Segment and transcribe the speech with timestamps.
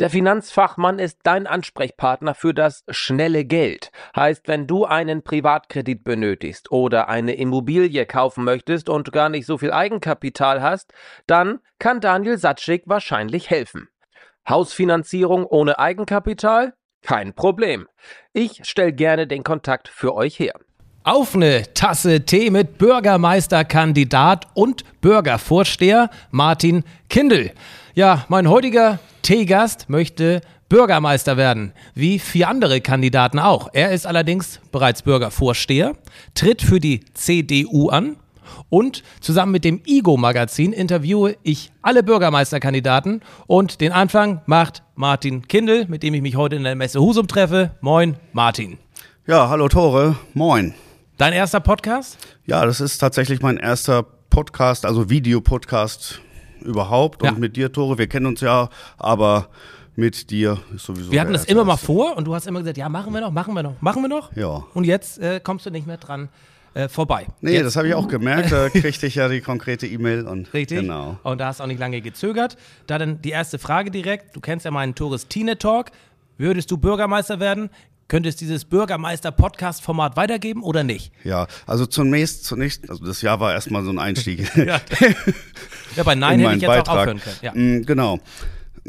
[0.00, 3.90] Der Finanzfachmann ist dein Ansprechpartner für das schnelle Geld.
[4.16, 9.58] Heißt, wenn du einen Privatkredit benötigst oder eine Immobilie kaufen möchtest und gar nicht so
[9.58, 10.94] viel Eigenkapital hast,
[11.26, 13.88] dann kann Daniel Satschik wahrscheinlich helfen.
[14.48, 16.72] Hausfinanzierung ohne Eigenkapital?
[17.02, 17.86] Kein Problem.
[18.32, 20.54] Ich stelle gerne den Kontakt für euch her.
[21.04, 27.52] Auf eine Tasse Tee mit Bürgermeisterkandidat und Bürgervorsteher Martin Kindl.
[28.00, 30.40] Ja, mein heutiger Teegast möchte
[30.70, 33.68] Bürgermeister werden, wie vier andere Kandidaten auch.
[33.74, 35.92] Er ist allerdings bereits Bürgervorsteher,
[36.32, 38.16] tritt für die CDU an
[38.70, 45.84] und zusammen mit dem IGO-Magazin interviewe ich alle Bürgermeisterkandidaten und den Anfang macht Martin Kindl,
[45.86, 47.72] mit dem ich mich heute in der Messe Husum treffe.
[47.82, 48.78] Moin, Martin.
[49.26, 50.72] Ja, hallo Tore, moin.
[51.18, 52.16] Dein erster Podcast?
[52.46, 56.22] Ja, das ist tatsächlich mein erster Podcast, also Videopodcast
[56.62, 57.22] überhaupt.
[57.22, 57.30] Ja.
[57.30, 59.48] Und mit dir, Tore, wir kennen uns ja, aber
[59.96, 61.12] mit dir ist sowieso.
[61.12, 63.30] Wir hatten das immer mal vor und du hast immer gesagt, ja, machen wir noch,
[63.30, 64.34] machen wir noch, machen wir noch.
[64.36, 64.64] Ja.
[64.74, 66.28] Und jetzt äh, kommst du nicht mehr dran
[66.74, 67.26] äh, vorbei.
[67.40, 68.52] Nee, jetzt, das habe ich auch gemerkt.
[68.52, 70.52] Da kriegte ich ja die konkrete E-Mail und.
[70.54, 70.80] Richtig.
[70.80, 71.18] Genau.
[71.22, 72.56] Und da hast du auch nicht lange gezögert.
[72.86, 74.36] Da dann die erste Frage direkt.
[74.36, 75.90] Du kennst ja meinen Touristine-Talk.
[76.38, 77.68] Würdest du Bürgermeister werden?
[78.10, 81.12] Könntest dieses Bürgermeister-Podcast-Format weitergeben oder nicht?
[81.22, 84.50] Ja, also zunächst, zunächst, also das Jahr war erstmal so ein Einstieg.
[84.56, 84.80] Ja,
[85.96, 86.98] ja bei Nein in hätte ich jetzt auch Beitrag.
[86.98, 87.36] aufhören können.
[87.40, 87.52] Ja.
[87.54, 88.18] Mm, Genau.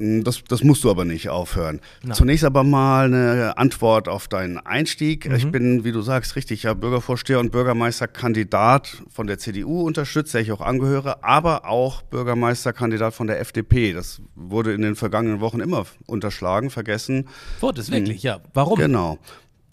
[0.01, 1.79] Mm, Das, das musst du aber nicht aufhören.
[2.03, 2.15] Nein.
[2.15, 5.29] Zunächst aber mal eine Antwort auf deinen Einstieg.
[5.29, 5.35] Mhm.
[5.35, 10.41] Ich bin, wie du sagst, richtig, ja, Bürgervorsteher und Bürgermeisterkandidat von der CDU unterstützt, der
[10.41, 13.93] ich auch angehöre, aber auch Bürgermeisterkandidat von der FDP.
[13.93, 17.27] Das wurde in den vergangenen Wochen immer unterschlagen, vergessen.
[17.59, 18.39] Wurde es wirklich, ja.
[18.53, 18.79] Warum?
[18.79, 19.19] Genau.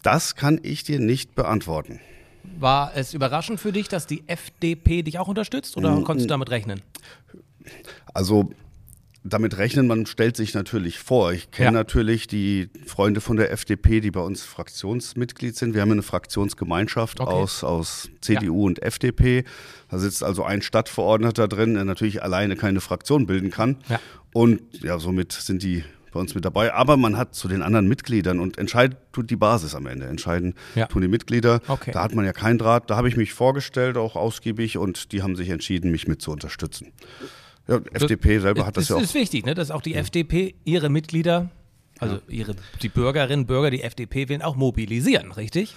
[0.02, 2.00] Das kann ich dir nicht beantworten.
[2.60, 6.50] War es überraschend für dich, dass die FDP dich auch unterstützt oder konntest du damit
[6.50, 6.82] rechnen?
[8.14, 8.50] Also
[9.24, 11.32] damit rechnen, man stellt sich natürlich vor.
[11.32, 11.70] Ich kenne Ja.
[11.72, 15.74] natürlich die Freunde von der FDP, die bei uns Fraktionsmitglied sind.
[15.74, 17.30] Wir haben eine Fraktionsgemeinschaft Okay.
[17.30, 19.44] aus, aus CDU und FDP.
[19.90, 23.76] Da sitzt also ein Stadtverordneter drin, der natürlich alleine keine Fraktion bilden kann.
[23.88, 24.00] Ja.
[24.32, 26.72] Und ja, somit sind die bei uns mit dabei.
[26.72, 30.06] Aber man hat zu den anderen Mitgliedern und entscheidet tut die Basis am Ende.
[30.06, 30.86] Entscheiden Ja.
[30.86, 31.60] tun die Mitglieder.
[31.68, 31.90] Okay.
[31.92, 32.88] Da hat man ja keinen Draht.
[32.88, 36.30] Da habe ich mich vorgestellt, auch ausgiebig, und die haben sich entschieden, mich mit zu
[36.30, 36.92] unterstützen.
[37.68, 39.00] Ja, FDP selber hat das ist, ja auch.
[39.02, 41.50] ist wichtig, ne, dass auch die FDP ihre Mitglieder,
[41.98, 45.74] also ihre, die Bürgerinnen und Bürger, die FDP wählen, auch mobilisieren, richtig?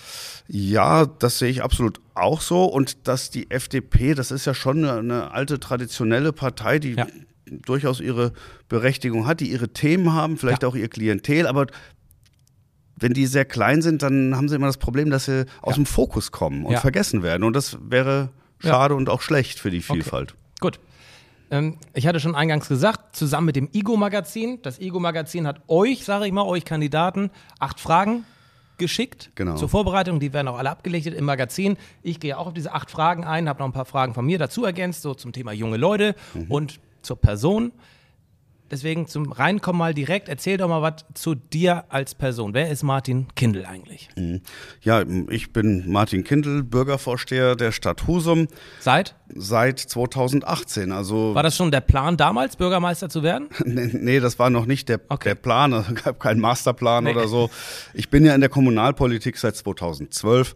[0.47, 2.63] Ja, das sehe ich absolut auch so.
[2.65, 7.07] Und dass die FDP, das ist ja schon eine, eine alte traditionelle Partei, die Ja.
[7.65, 8.31] durchaus ihre
[8.69, 10.69] Berechtigung hat, die ihre Themen haben, vielleicht Ja.
[10.69, 11.67] auch ihr Klientel, aber
[12.95, 15.85] wenn die sehr klein sind, dann haben sie immer das Problem, dass sie aus dem
[15.85, 16.79] Fokus kommen und Ja.
[16.79, 17.43] vergessen werden.
[17.43, 20.35] Und das wäre schade und auch schlecht für die Vielfalt.
[20.59, 20.79] Gut.
[21.51, 26.25] Ähm, ich hatte schon eingangs gesagt, zusammen mit dem IGO-Magazin, das IGO-Magazin hat euch, sage
[26.25, 27.29] ich mal, euch Kandidaten,
[27.59, 28.25] acht Fragen
[28.77, 29.55] geschickt Genau.
[29.55, 30.19] zur Vorbereitung.
[30.19, 31.77] Die werden auch alle abgelichtet im Magazin.
[32.01, 34.39] Ich gehe auch auf diese acht Fragen ein, habe noch ein paar Fragen von mir
[34.39, 36.15] dazu ergänzt, so zum Thema junge Leute
[36.49, 37.71] und zur Person.
[38.71, 40.29] Deswegen zum Reinkommen mal direkt.
[40.29, 42.53] Erzähl doch mal was zu dir als Person.
[42.53, 44.07] Wer ist Martin Kindl eigentlich?
[44.81, 48.47] Ja, ich bin Martin Kindl, Bürgervorsteher der Stadt Husum
[48.79, 49.15] Seit?
[49.35, 50.91] seit 2018.
[50.91, 53.49] Also War das schon der Plan damals, Bürgermeister zu werden?
[53.65, 55.29] Nee, nee, das war noch nicht der, Okay.
[55.29, 57.11] der Plan, es gab keinen Masterplan Nee.
[57.11, 57.49] oder so.
[57.93, 60.55] Ich bin ja in der Kommunalpolitik seit 2012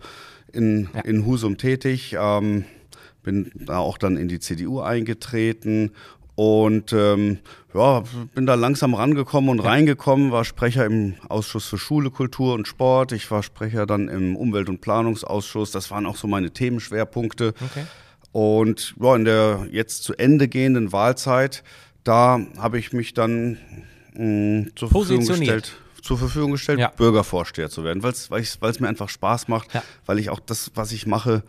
[0.53, 1.01] in, Ja.
[1.01, 2.65] in Husum tätig, ähm,
[3.23, 5.91] bin da auch dann in die CDU eingetreten
[6.35, 7.39] und ähm,
[7.73, 8.03] ja,
[8.33, 13.11] bin da langsam rangekommen und reingekommen, war Sprecher im Ausschuss für Schule, Kultur und Sport,
[13.11, 17.53] ich war Sprecher dann im Umwelt- und Planungsausschuss, das waren auch so meine Themenschwerpunkte.
[17.59, 17.85] Okay.
[18.31, 21.63] Und ja, in der jetzt zu Ende gehenden Wahlzeit,
[22.03, 23.57] da habe ich mich dann
[24.13, 26.89] mh, zur Verfügung gestellt, zur Verfügung gestellt, Ja.
[26.89, 29.83] Bürgervorsteher zu werden, weil es mir einfach Spaß macht, Ja.
[30.05, 31.43] weil ich auch das, was ich mache,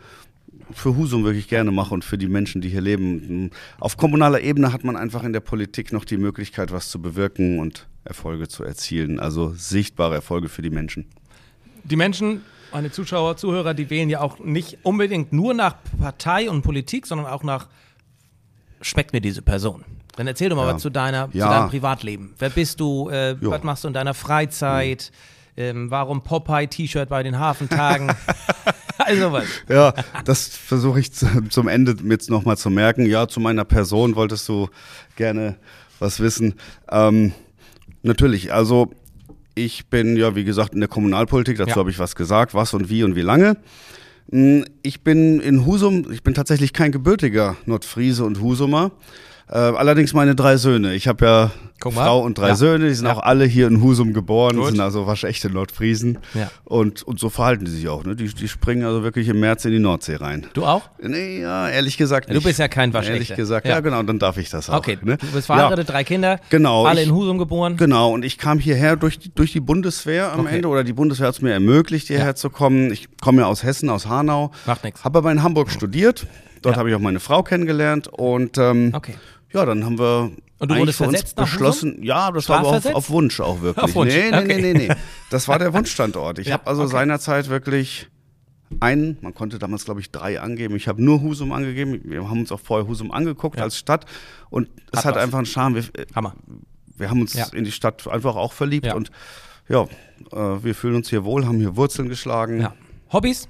[0.71, 3.51] für Husum wirklich gerne mache und für die Menschen, die hier leben.
[3.79, 7.59] Auf kommunaler Ebene hat man einfach in der Politik noch die Möglichkeit, was zu bewirken
[7.59, 9.19] und Erfolge zu erzielen.
[9.19, 11.05] Also sichtbare Erfolge für die Menschen.
[11.83, 16.61] Die Menschen, meine Zuschauer, Zuhörer, die wählen ja auch nicht unbedingt nur nach Partei und
[16.61, 17.67] Politik, sondern auch nach
[18.81, 19.83] schmeckt mir diese Person.
[20.15, 20.73] Dann erzähl doch mal Ja.
[20.75, 21.49] was zu, deiner, zu Ja.
[21.49, 22.33] deinem Privatleben.
[22.39, 23.09] Wer bist du?
[23.09, 25.11] Äh, was machst du in deiner Freizeit?
[25.55, 28.11] Ähm, warum Popeye-T-Shirt bei den Hafentagen?
[29.05, 29.45] Also was.
[29.69, 29.93] Ja,
[30.25, 33.05] das versuche ich zu, zum Ende jetzt nochmal zu merken.
[33.05, 34.69] Ja, zu meiner Person wolltest du
[35.15, 35.55] gerne
[35.99, 36.55] was wissen.
[36.91, 37.31] Ähm,
[38.03, 38.91] natürlich, also
[39.55, 41.75] ich bin ja, wie gesagt, in der Kommunalpolitik, dazu Ja.
[41.77, 43.57] habe ich was gesagt, was und wie und wie lange.
[44.31, 48.91] Mm, Ich bin in Husum, ich bin tatsächlich kein gebürtiger Nordfriese und Husumer.
[49.49, 50.93] Äh, allerdings meine drei Söhne.
[50.93, 51.51] Ich habe ja.
[51.79, 52.55] Frau und drei Ja.
[52.55, 53.13] Söhne, die sind Ja.
[53.13, 54.69] auch alle hier in Husum geboren, Gut.
[54.71, 56.17] sind also waschechte Nordfriesen.
[56.33, 56.49] Ja.
[56.65, 58.03] Und, und so verhalten die sich auch.
[58.03, 58.15] Ne?
[58.15, 60.47] Die, die springen also wirklich im März in die Nordsee rein.
[60.53, 60.89] Du auch?
[60.99, 62.43] Nee, ja, ehrlich gesagt Du nicht.
[62.43, 63.13] bist ja kein Waschechter.
[63.13, 63.79] Ehrlich gesagt, ja.
[63.79, 64.77] Genau, dann darf ich das auch.
[64.79, 65.17] Okay, ne?
[65.17, 66.39] du bist verheiratet, drei Kinder.
[66.49, 67.77] Genau, Alle ich- in Husum geboren.
[67.77, 70.55] Genau, und ich kam hierher durch die, durch die Bundeswehr am Okay.
[70.55, 72.91] Ende, oder die Bundeswehr hat es mir ermöglicht, hierher zu kommen.
[72.91, 74.51] Ich komme ja aus Hessen, aus Hanau.
[74.65, 75.03] Macht nix.
[75.03, 76.25] Habe aber in Hamburg studiert.
[76.63, 78.07] Dort habe ich auch meine Frau kennengelernt.
[78.07, 79.13] Und ähm, Okay.
[79.53, 82.03] Ja, dann haben wir Und du eigentlich für uns beschlossen.
[82.03, 83.83] Ja, das war aber auf, auf Wunsch auch wirklich.
[83.83, 84.61] Auf Wunsch, Nee, nee, okay.
[84.61, 84.95] nee, nee, nee.
[85.29, 86.39] Das war der Wunschstandort.
[86.39, 86.91] Ich Ja, habe also okay.
[86.91, 88.07] seinerzeit wirklich
[88.81, 90.75] einen, man konnte damals glaube ich drei angeben.
[90.75, 92.01] Ich habe nur Husum angegeben.
[92.03, 93.63] Wir haben uns auch vorher Husum angeguckt Ja.
[93.63, 94.05] als Stadt
[94.49, 95.75] und es Hat hat, einfach einen Charme.
[95.75, 95.83] Wir,
[96.15, 96.33] Hammer.
[96.97, 97.45] wir haben uns Ja.
[97.53, 99.09] in die Stadt einfach auch verliebt und
[99.69, 99.83] ja,
[100.33, 102.59] äh, wir fühlen uns hier wohl, haben hier Wurzeln geschlagen.
[102.61, 102.73] Ja.
[103.11, 103.47] Hobbys?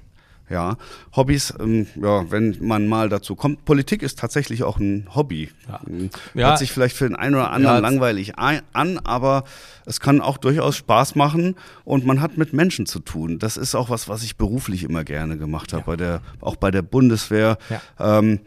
[0.50, 0.76] Ja,
[1.14, 3.64] Hobbys, ähm, ja, wenn man mal dazu kommt.
[3.64, 5.50] Politik ist tatsächlich auch ein Hobby.
[5.68, 5.80] Ja.
[5.86, 6.48] Ähm, Ja.
[6.48, 9.44] Hört sich vielleicht für den einen oder anderen Ja, langweilig ein, an, aber
[9.84, 11.54] es kann auch durchaus Spaß machen
[11.84, 13.38] und man hat mit Menschen zu tun.
[13.38, 16.70] Das ist auch was, was ich beruflich immer gerne gemacht habe, bei der, auch bei
[16.70, 17.58] der Bundeswehr.
[17.68, 18.18] Ja.
[18.18, 18.40] Ähm,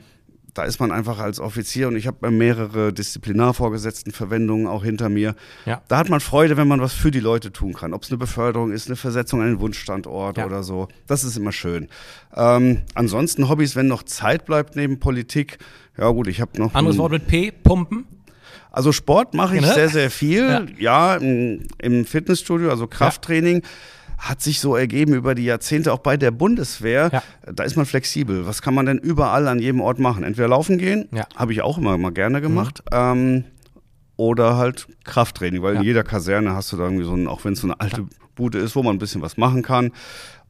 [0.53, 5.35] da ist man einfach als Offizier und ich habe mehrere Disziplinarvorgesetztenverwendungen auch hinter mir.
[5.65, 5.81] Ja.
[5.87, 7.93] Da hat man Freude, wenn man was für die Leute tun kann.
[7.93, 10.45] Ob es eine Beförderung ist, eine Versetzung an den Wunschstandort Ja.
[10.45, 10.87] oder so.
[11.07, 11.87] Das ist immer schön.
[12.35, 15.57] Ähm, ansonsten Hobbys, wenn noch Zeit bleibt neben Politik.
[15.97, 16.73] Ja gut, ich habe noch.
[16.73, 17.51] Anderes Wort mit P?
[17.51, 18.05] Pumpen?
[18.71, 19.73] Also Sport mache ich Ne?
[19.73, 20.67] sehr, sehr viel.
[20.79, 23.63] Ja, im, im Fitnessstudio, also Krafttraining.
[24.23, 27.09] Hat sich so ergeben über die Jahrzehnte, auch bei der Bundeswehr.
[27.11, 27.23] Ja.
[27.51, 28.45] Da ist man flexibel.
[28.45, 30.23] Was kann man denn überall an jedem Ort machen?
[30.23, 31.23] Entweder laufen gehen, Ja.
[31.33, 31.39] Mhm.
[31.39, 32.83] habe ich auch immer mal gerne gemacht.
[32.91, 33.45] Ähm,
[34.17, 35.79] oder halt Krafttraining, weil Ja.
[35.79, 38.05] in jeder Kaserne hast du da irgendwie so ein, auch wenn es so eine alte
[38.35, 39.91] Bude ist, wo man ein bisschen was machen kann.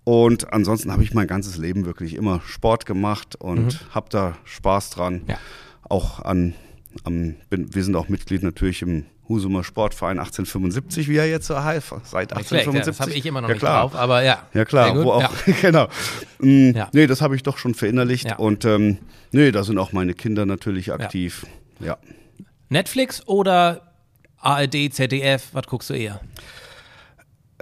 [0.03, 4.89] Und ansonsten habe ich mein ganzes Leben wirklich immer Sport gemacht und habe da Spaß
[4.89, 5.13] dran.
[5.27, 5.33] Mhm.
[5.87, 6.55] Auch an,
[7.05, 11.61] am, bin, wir sind auch Mitglied natürlich im Husumer Sportverein 1875, wie er jetzt so
[11.63, 12.85] heißt, seit Nicht schlecht, ja, 1875.
[12.85, 13.81] das habe ich immer noch ja, nicht klar.
[13.81, 14.43] drauf, aber ja.
[14.53, 15.53] Ja klar, wo auch, Ja.
[15.61, 15.87] genau.
[16.39, 16.89] Mm, Ja.
[16.93, 18.97] Nee, das habe ich doch schon verinnerlicht und ähm,
[19.31, 21.45] nee, da sind auch meine Kinder natürlich aktiv.
[21.79, 21.97] Ja.
[22.69, 23.93] Netflix oder
[24.37, 25.49] ARD, ZDF?
[25.53, 26.19] Was guckst du eher?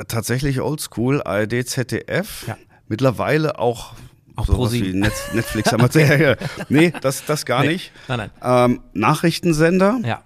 [0.07, 2.45] Tatsächlich oldschool, ARD, ZDF.
[2.88, 3.94] Mittlerweile auch,
[4.36, 4.94] Auch sowas ProSieben.
[4.94, 5.71] wie Netz, Netflix.
[5.74, 6.38] haben wir-
[6.69, 7.74] nee, das, das gar Nee.
[7.74, 7.92] nicht.
[8.07, 10.00] Nein, Ähm, Nachrichtensender.
[10.06, 10.21] Ja.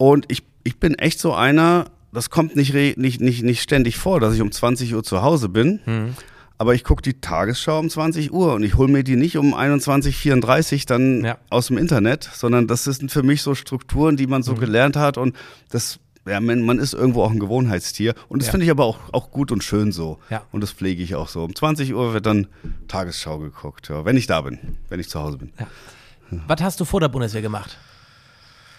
[0.00, 4.18] Und ich, ich bin echt so einer, das kommt nicht, nicht, nicht, nicht ständig vor,
[4.18, 5.80] dass ich um 20 Uhr zu Hause bin.
[5.84, 6.14] Mhm.
[6.56, 9.54] Aber ich gucke die Tagesschau um 20 Uhr und ich hole mir die nicht um
[9.54, 11.36] 21.34 dann Ja.
[11.50, 14.60] aus dem Internet, sondern das sind für mich so Strukturen, die man so Mhm.
[14.60, 15.36] gelernt hat und
[15.68, 18.52] das, ja, man, man ist irgendwo auch ein Gewohnheitstier und das Ja.
[18.52, 20.18] finde ich aber auch, auch gut und schön so.
[20.30, 20.42] Ja.
[20.50, 21.44] Und das pflege ich auch so.
[21.44, 22.46] Um 20 Uhr wird dann
[22.88, 24.58] Tagesschau geguckt, ja, wenn ich da bin,
[24.88, 25.52] wenn ich zu Hause bin.
[26.46, 27.76] Was hast du vor der Bundeswehr gemacht?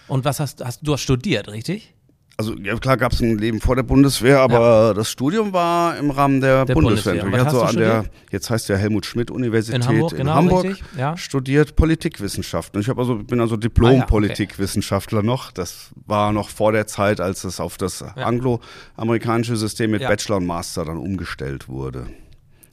[0.08, 1.94] Und was hast, hast du hast studiert, richtig?
[2.38, 6.10] Also ja, klar gab es ein Leben vor der Bundeswehr, aber das Studium war im
[6.10, 7.22] Rahmen der, Der Bundeswehr.
[7.22, 7.40] Bundeswehr.
[7.40, 10.16] Ich Was hatte so an du der, jetzt heißt ja Helmut Schmidt Universität In Hamburg,
[10.16, 11.16] genau, richtig, ja.
[11.16, 12.80] studiert Politikwissenschaften.
[12.80, 15.52] Ich habe also bin also Ah, Diplom-Politikwissenschaftler noch.
[15.52, 20.08] Das war noch vor der Zeit, als es auf das angloamerikanische System mit Ja.
[20.08, 22.06] Bachelor und Master dann umgestellt wurde.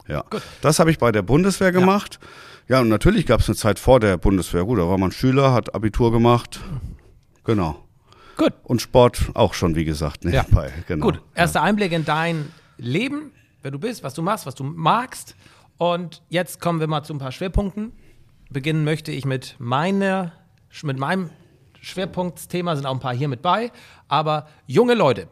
[0.07, 0.23] Ja,
[0.61, 2.19] das habe ich bei der Bundeswehr gemacht.
[2.67, 4.63] Ja, und natürlich gab es eine Zeit vor der Bundeswehr.
[4.63, 6.59] Gut, da war man Schüler, hat Abitur gemacht.
[7.49, 7.83] Genau.
[8.37, 8.53] Gut.
[8.63, 10.43] Und Sport auch schon, wie gesagt, Ja.
[10.43, 10.71] nebenbei.
[10.87, 11.07] Genau.
[11.07, 12.45] Gut, erster Einblick in dein
[12.77, 13.31] Leben,
[13.63, 15.35] wer du bist, was du machst, was du magst.
[15.79, 17.91] Und jetzt kommen wir mal zu ein paar Schwerpunkten.
[18.51, 20.31] Beginnen möchte ich mit meiner,
[20.83, 21.31] mit meinem
[21.81, 23.71] Schwerpunktthema, sind auch ein paar hier mit bei,
[24.07, 25.27] aber junge Leute.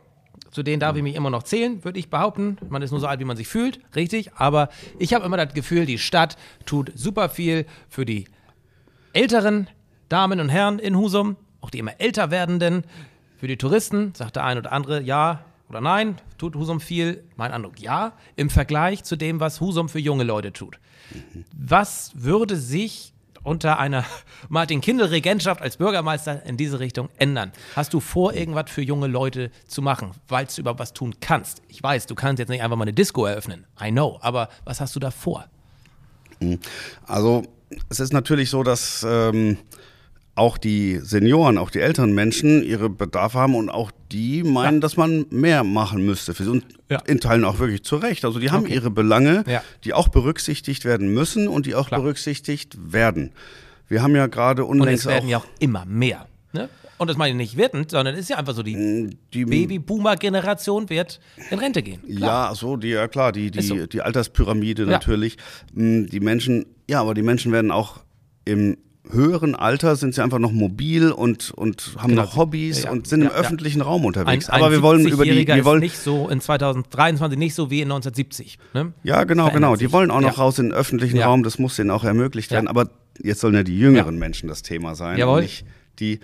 [0.49, 2.57] Zu denen darf ich mich immer noch zählen, würde ich behaupten.
[2.67, 4.33] Man ist nur so alt, wie man sich fühlt, richtig.
[4.37, 8.25] Aber ich habe immer das Gefühl, die Stadt tut super viel für die
[9.13, 9.67] älteren
[10.09, 11.35] Damen und Herren in Husum,
[11.67, 12.85] auch die immer älter werdenden,
[13.37, 17.51] für die Touristen, sagt der ein oder andere ja oder nein, tut Husum viel, mein
[17.51, 20.79] Eindruck ja, im Vergleich zu dem, was Husum für junge Leute tut.
[21.53, 24.05] Was würde sich unter einer
[24.49, 27.51] Martin Kindl-Regentschaft als Bürgermeister in diese Richtung ändern?
[27.75, 31.61] Hast du vor, irgendwas für junge Leute zu machen, weil du über was tun kannst?
[31.67, 33.65] Ich weiß, du kannst jetzt nicht einfach mal eine Disco eröffnen.
[33.81, 34.19] I know.
[34.21, 35.45] Aber was hast du da vor?
[37.05, 37.43] Also
[37.89, 39.57] es ist natürlich so, dass ähm,
[40.37, 44.95] auch die Senioren, auch die älteren Menschen ihre Bedarfe haben und auch die meinen, dass
[44.95, 46.49] man mehr machen müsste für sie.
[46.51, 46.99] Und Ja.
[47.07, 48.23] in Teilen auch wirklich zu Recht.
[48.23, 48.75] Also die haben Okay.
[48.75, 49.63] ihre Belange, Ja.
[49.83, 52.01] die auch berücksichtigt werden müssen und die auch Klar.
[52.01, 53.31] berücksichtigt werden.
[53.89, 56.27] Wir haben ja gerade Und es unlängst werden auch ja auch immer mehr.
[56.53, 56.69] Ne?
[56.99, 60.89] Und das meine ich nicht wertend, sondern es ist ja einfach so, die, die Babyboomer-Generation
[60.89, 61.19] wird
[61.51, 62.01] in Rente gehen.
[62.17, 62.49] Klar.
[62.49, 63.85] Ja, so, die, ja klar, die, die, so.
[63.85, 65.37] die Alterspyramide natürlich.
[65.73, 67.99] Mm, Die Menschen, ja, aber die Menschen werden auch
[68.45, 68.77] im
[69.11, 72.23] höheren Alter sind sie einfach noch mobil und, und haben Genau.
[72.23, 72.91] noch Hobbys Ja, ja.
[72.91, 74.49] und sind im Ja, öffentlichen Raum Ein, unterwegs.
[74.49, 77.69] ein aber wir wollen über die, 70-Jähriger wir wollen, nicht so in 2023 nicht so
[77.69, 78.57] wie in 1970.
[78.73, 78.93] Ne?
[79.03, 79.75] ja, genau, genau.
[79.75, 81.19] Die wollen auch noch raus in den öffentlichen.
[81.19, 81.43] Raum.
[81.43, 82.67] Das muss denen auch ermöglicht werden.
[82.67, 82.89] Aber
[83.21, 84.17] jetzt sollen ja die jüngeren.
[84.17, 85.17] Menschen das Thema sein.
[85.17, 85.37] Jawohl.
[85.37, 85.65] Und nicht
[85.99, 86.19] die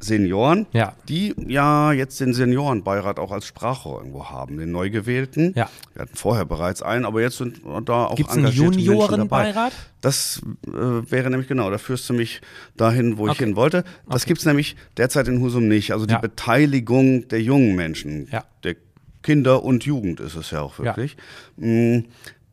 [0.00, 0.94] Senioren, Ja.
[1.08, 5.52] die ja jetzt den Seniorenbeirat auch als Sprachrohr irgendwo haben, den neu gewählten.
[5.56, 5.68] Ja.
[5.94, 8.84] Wir hatten vorher bereits einen, aber jetzt sind da auch Gibt's einen engagierte dabei.
[8.84, 9.72] Juniorenbeirat?
[10.00, 12.40] Das äh, wäre nämlich genau, da führst du mich
[12.76, 13.44] dahin, wo ich Okay.
[13.46, 13.82] hin wollte.
[14.08, 14.28] Das Okay.
[14.28, 15.92] gibt's nämlich derzeit in Husum nicht.
[15.92, 16.20] Also die Ja.
[16.20, 18.44] Beteiligung der jungen Menschen, Ja.
[18.62, 18.76] der
[19.22, 21.16] Kinder und Jugend ist es ja auch wirklich.
[21.56, 22.00] Mm,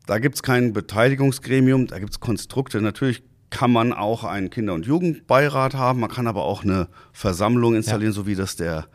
[0.08, 2.80] Da gibt's kein Beteiligungsgremium, da gibt's Konstrukte.
[2.80, 7.74] Natürlich kann man auch einen Kinder- und Jugendbeirat haben, man kann aber auch eine Versammlung
[7.76, 8.86] installieren, so wie das der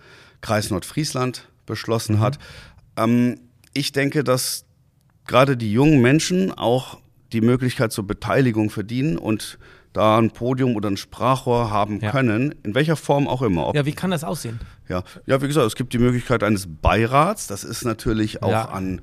[0.42, 2.20] Kreis Nordfriesland beschlossen Mhm.
[2.20, 2.40] hat.
[2.98, 3.40] Ähm,
[3.74, 4.66] ich denke, dass
[5.26, 7.00] gerade die jungen Menschen auch
[7.32, 9.58] die Möglichkeit zur Beteiligung verdienen und
[9.94, 12.12] da ein Podium oder ein Sprachrohr haben Ja.
[12.12, 13.68] können, in welcher Form auch immer.
[13.68, 14.60] Ob, Ja, wie kann das aussehen?
[14.90, 15.04] ja.
[15.26, 17.48] ja, wie gesagt, es gibt die Möglichkeit eines Beirats.
[17.48, 18.66] Das ist natürlich auch Ja.
[18.70, 19.02] an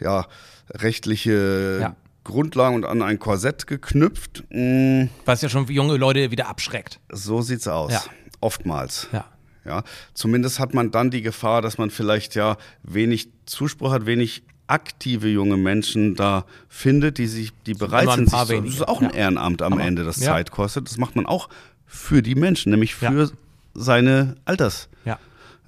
[0.00, 0.26] ja,
[0.70, 1.96] rechtliche Ja.
[2.26, 4.44] Grundlagen und an ein Korsett geknüpft.
[4.50, 7.00] Mm, Was ja schon junge Leute wieder abschreckt.
[7.10, 7.92] so sieht's aus.
[7.92, 8.02] Ja.
[8.40, 9.08] Oftmals.
[9.12, 9.24] Ja.
[9.64, 9.82] Ja,
[10.14, 15.28] zumindest hat man dann die Gefahr, dass man vielleicht ja wenig Zuspruch hat, wenig aktive
[15.28, 18.30] junge Menschen da findet, die sich, die bereit sind.
[18.30, 19.16] Sich, so- wenige, das ist auch ein ja.
[19.16, 20.32] Ehrenamt am Aber- Ende, das ja.
[20.32, 20.88] Zeit kostet.
[20.88, 21.48] Das macht man auch
[21.84, 23.28] für die Menschen, nämlich für Ja.
[23.74, 25.18] seine Alters Ja.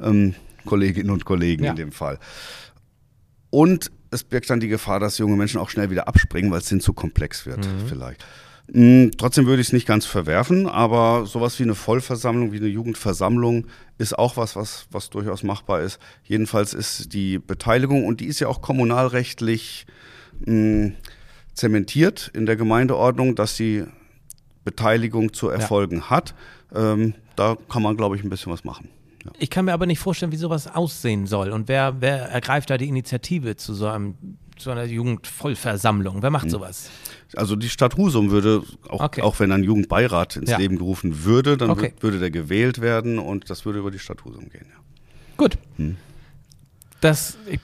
[0.01, 0.35] ähm,
[0.65, 2.19] und Kollegen in dem Fall.
[3.51, 6.69] Und es birgt dann die Gefahr, dass junge Menschen auch schnell wieder abspringen, weil es
[6.69, 7.87] denen zu komplex wird, Mhm.
[7.89, 8.25] vielleicht.
[8.71, 12.67] Mm, Trotzdem würde ich es nicht ganz verwerfen, aber sowas wie eine Vollversammlung, wie eine
[12.69, 15.99] Jugendversammlung ist auch was, was, was durchaus machbar ist.
[16.25, 19.87] Jedenfalls ist die Beteiligung, und die ist ja auch kommunalrechtlich
[20.45, 20.93] mh,
[21.55, 23.85] zementiert in der Gemeindeordnung, dass die
[24.65, 26.35] Beteiligung zu erfolgen hat.
[26.75, 28.89] Ähm, da kann man, glaube ich, ein bisschen was machen.
[29.25, 29.33] Ja.
[29.39, 31.51] Ich kann mir aber nicht vorstellen, wie sowas aussehen soll.
[31.51, 34.15] Und wer, wer ergreift da die Initiative zu so, einem,
[34.57, 36.23] zu einer Jugendvollversammlung?
[36.23, 36.91] Wer macht sowas?
[37.37, 39.23] Also die Stadt Husum würde, auch, Okay.
[39.23, 40.59] auch wenn ein Jugendbeirat ins Ja.
[40.59, 41.93] Leben gerufen würde, dann Okay.
[41.99, 44.67] wür- würde der gewählt werden und das würde über die Stadt Husum gehen.
[44.71, 44.81] Ja.
[45.37, 45.59] Gut.
[45.77, 45.97] Hm.
[47.01, 47.61] Das, ich,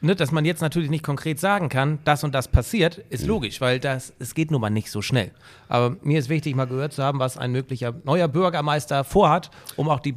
[0.00, 3.02] ne, dass man jetzt natürlich nicht konkret sagen kann, das und das passiert, Hm.
[3.10, 5.30] ist logisch, weil das, es geht nun mal nicht so schnell.
[5.68, 9.88] Aber mir ist wichtig, mal gehört zu haben, was ein möglicher neuer Bürgermeister vorhat, um
[9.88, 10.14] auch die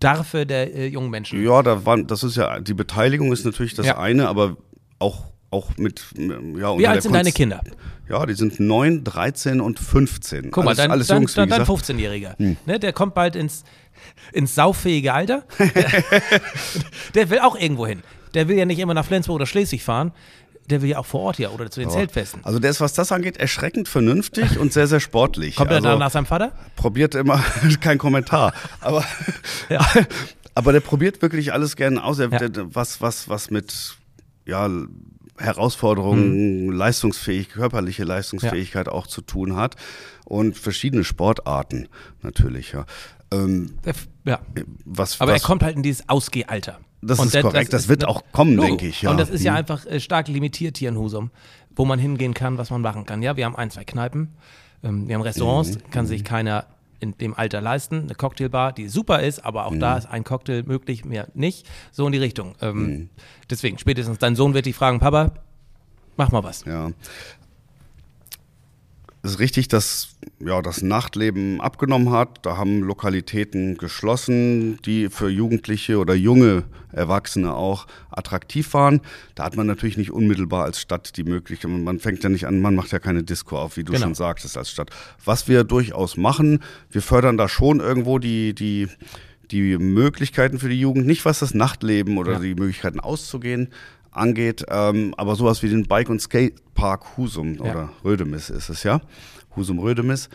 [0.00, 1.44] Bedarfe der äh, jungen Menschen.
[1.44, 3.98] Ja, da waren, das ist ja, die Beteiligung ist natürlich das Ja.
[3.98, 4.56] eine, aber
[4.98, 7.60] auch, auch mit, ja, Wie alt sind deine Konst- Kinder?
[8.08, 10.50] Ja, die sind 9, 13 und 15.
[10.50, 11.70] Guck mal, dein, alles dein, dein, dein gesagt.
[11.90, 12.34] 15-Jähriger,
[12.66, 13.62] ne, der kommt bald ins,
[14.32, 15.44] ins sauffähige Alter.
[17.14, 18.02] der will auch irgendwo hin.
[18.34, 20.12] Der will ja nicht immer nach Flensburg oder Schleswig fahren.
[20.70, 22.44] Der will ja auch vor Ort hier oder zu den Zeltfesten.
[22.44, 25.56] Also der ist, was das angeht, erschreckend vernünftig und sehr, sehr sportlich.
[25.56, 26.52] Kommt er also, dann nach seinem Vater?
[26.76, 27.42] probiert immer,
[27.80, 29.04] kein Kommentar, aber,
[29.68, 29.86] Ja.
[30.54, 32.48] aber der probiert wirklich alles gerne aus, er, Ja.
[32.48, 33.96] der, was, was, was mit
[34.46, 34.68] ja,
[35.38, 36.72] Herausforderungen, Hm.
[36.72, 39.76] leistungsfähig, körperliche Leistungsfähigkeit auch zu tun hat
[40.24, 41.88] und verschiedene Sportarten
[42.22, 42.84] natürlich, ja.
[43.32, 43.74] Ähm,
[44.24, 44.40] ja.
[44.84, 46.78] was, Aber was, er kommt halt in dieses Ausgehalter.
[47.02, 48.68] Das Und ist korrekt, das wird auch kommen, Logo.
[48.68, 49.10] denke ich, ja.
[49.10, 49.58] Und das ist ja Hm.
[49.58, 51.30] einfach äh, stark limitiert hier in Husum,
[51.74, 53.22] wo man hingehen kann, was man machen kann.
[53.22, 54.28] Ja, wir haben ein, zwei Kneipen,
[54.82, 55.90] ähm, wir haben Restaurants, Mhm.
[55.90, 56.66] kann sich keiner
[56.98, 58.02] in dem Alter leisten.
[58.02, 59.80] Eine Cocktailbar, die super ist, aber auch Mhm.
[59.80, 61.66] da ist ein Cocktail möglich, mehr nicht.
[61.90, 62.54] So in die Richtung.
[62.60, 63.08] Ähm, Mhm.
[63.48, 65.32] Deswegen, spätestens dein Sohn wird dich fragen, Papa,
[66.18, 66.66] mach mal was.
[66.66, 66.90] Ja.
[69.22, 72.38] Es ist richtig, dass ja, das Nachtleben abgenommen hat.
[72.42, 79.00] Da haben Lokalitäten geschlossen, die für Jugendliche oder junge Erwachsene auch attraktiv waren.
[79.34, 82.60] Da hat man natürlich nicht unmittelbar als Stadt die Möglichkeit, man fängt ja nicht an,
[82.60, 84.06] man macht ja keine Disco auf, wie du Genau.
[84.06, 84.90] schon sagtest, als Stadt.
[85.24, 86.60] Was wir durchaus machen,
[86.90, 88.88] wir fördern da schon irgendwo die, die,
[89.50, 92.38] die Möglichkeiten für die Jugend, nicht was das Nachtleben oder Ja.
[92.38, 93.68] die Möglichkeiten auszugehen
[94.12, 97.60] angeht, ähm, aber sowas wie den Bike- und Skatepark Husum Ja.
[97.62, 99.00] oder Rödemis ist es ja,
[99.56, 100.28] Husum Rödemis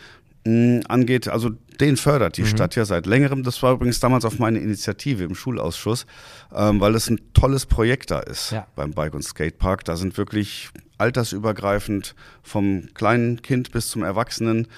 [0.44, 1.28] mh, angeht.
[1.28, 2.46] Also Den fördert die Mhm.
[2.46, 3.42] Stadt ja seit längerem.
[3.42, 6.06] Das war übrigens damals auf meine Initiative im Schulausschuss,
[6.54, 8.66] ähm, weil es ein tolles Projekt da ist Ja.
[8.76, 9.84] beim Bike- und Skatepark.
[9.84, 14.68] Da sind wirklich altersübergreifend vom kleinen Kind bis zum Erwachsenen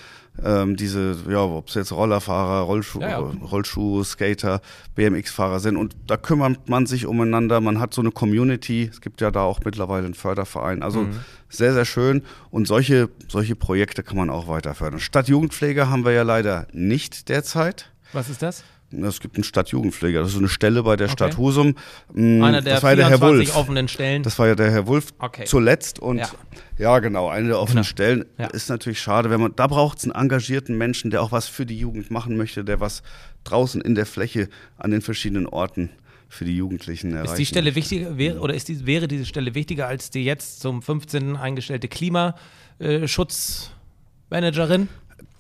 [0.44, 3.18] ähm, diese, ja, ob es jetzt Rollerfahrer, Rollschuh, Ja, ja.
[3.18, 4.60] Rollschuh, Skater,
[4.94, 5.76] BMX-Fahrer sind.
[5.76, 7.60] Und da kümmert man sich umeinander.
[7.60, 8.88] Man hat so eine Community.
[8.92, 10.82] Es gibt ja da auch mittlerweile einen Förderverein.
[10.82, 11.20] Also Mhm.
[11.48, 12.22] sehr, sehr schön.
[12.50, 15.00] Und solche, solche Projekte kann man auch weiter fördern.
[15.00, 17.90] Stadtjugendpfleger haben wir ja leider nicht derzeit.
[18.12, 18.64] Was ist das?
[18.90, 20.20] Es gibt einen Stadtjugendpfleger.
[20.20, 21.12] Das ist so eine Stelle bei der Okay.
[21.12, 21.74] Stadt Husum.
[22.14, 23.56] Mm, Einer der das war der Herr 24 Wulff.
[23.58, 24.22] offenen Stellen.
[24.22, 25.44] Das war ja der Herr Wulff Okay.
[25.44, 26.30] zuletzt und Ja.
[26.78, 26.98] ja.
[27.00, 27.90] genau, eine der offenen Genau.
[27.90, 28.46] Stellen Ja.
[28.46, 31.66] ist natürlich schade, wenn man da braucht es einen engagierten Menschen, der auch was für
[31.66, 33.02] die Jugend machen möchte, der was
[33.44, 35.90] draußen in der Fläche an den verschiedenen Orten
[36.30, 37.32] für die Jugendlichen erreicht.
[37.32, 40.60] Ist die Stelle wichtiger, wäre, oder ist die, wäre diese Stelle wichtiger als die jetzt
[40.60, 41.36] zum 15.
[41.36, 44.88] eingestellte Klimaschutzmanagerin?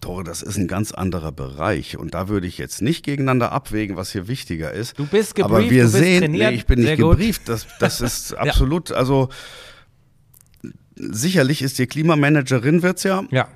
[0.08, 3.96] Tore, das ist ein ganz anderer Bereich und da würde ich jetzt nicht gegeneinander abwägen,
[3.98, 4.98] was hier wichtiger ist.
[4.98, 6.50] Du bist gebrieft, Aber wir du bist sehen, trainiert.
[6.50, 7.10] nee, ich bin Sehr nicht gut.
[7.18, 9.28] gebrieft, das, das ist absolut, also
[10.96, 13.48] sicherlich ist die Klimamanagerin wird's ja, Ja.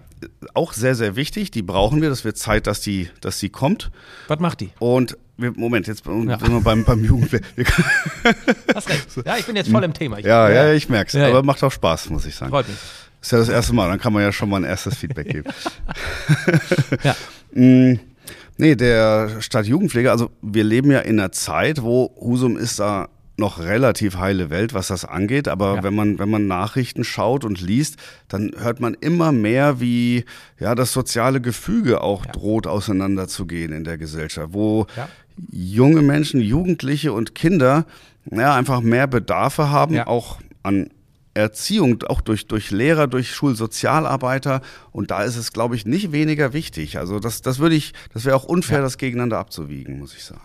[0.52, 1.50] auch sehr, sehr wichtig.
[1.52, 2.10] Die brauchen wir.
[2.10, 3.90] Das wird Zeit, dass die, dass sie kommt.
[4.28, 4.70] Was macht die?
[4.78, 6.38] Und wir, Moment, jetzt sind Ja.
[6.40, 7.02] wir beim, beim.
[7.02, 7.66] Wir-
[8.74, 9.06] Hast recht.
[9.24, 10.18] Ja, ich bin jetzt voll im Thema.
[10.18, 11.14] Ich, Ja, ja, ich merk's.
[11.14, 11.42] Ja, Aber ja.
[11.42, 12.50] macht auch Spaß, muss ich sagen.
[12.50, 12.76] Freut mich.
[13.22, 15.48] Ist ja das erste Mal, dann kann man ja schon mal ein erstes Feedback geben.
[17.02, 17.16] Ja.
[17.54, 17.98] Mm,
[18.58, 23.58] Nee, der Stadtjugendpfleger, also wir leben ja in einer Zeit, wo Husum ist da noch
[23.58, 25.48] relativ heile Welt, was das angeht.
[25.48, 25.82] Aber Ja.
[25.82, 27.96] wenn man, wenn man Nachrichten schaut und liest,
[28.28, 30.26] dann hört man immer mehr, wie
[30.60, 32.32] ja das soziale Gefüge auch Ja.
[32.32, 35.08] droht auseinanderzugehen in der Gesellschaft, wo Ja.
[35.50, 37.86] junge Menschen, Jugendliche und Kinder
[38.30, 40.90] ja, einfach mehr Bedarfe haben, auch an
[41.34, 44.60] Erziehung, auch durch, durch Lehrer, durch Schulsozialarbeiter.
[44.90, 46.98] Und da ist es, glaube ich, nicht weniger wichtig.
[46.98, 50.40] Also das, das würde ich, das wäre auch unfair, das gegeneinander abzuwiegen, muss ich sagen.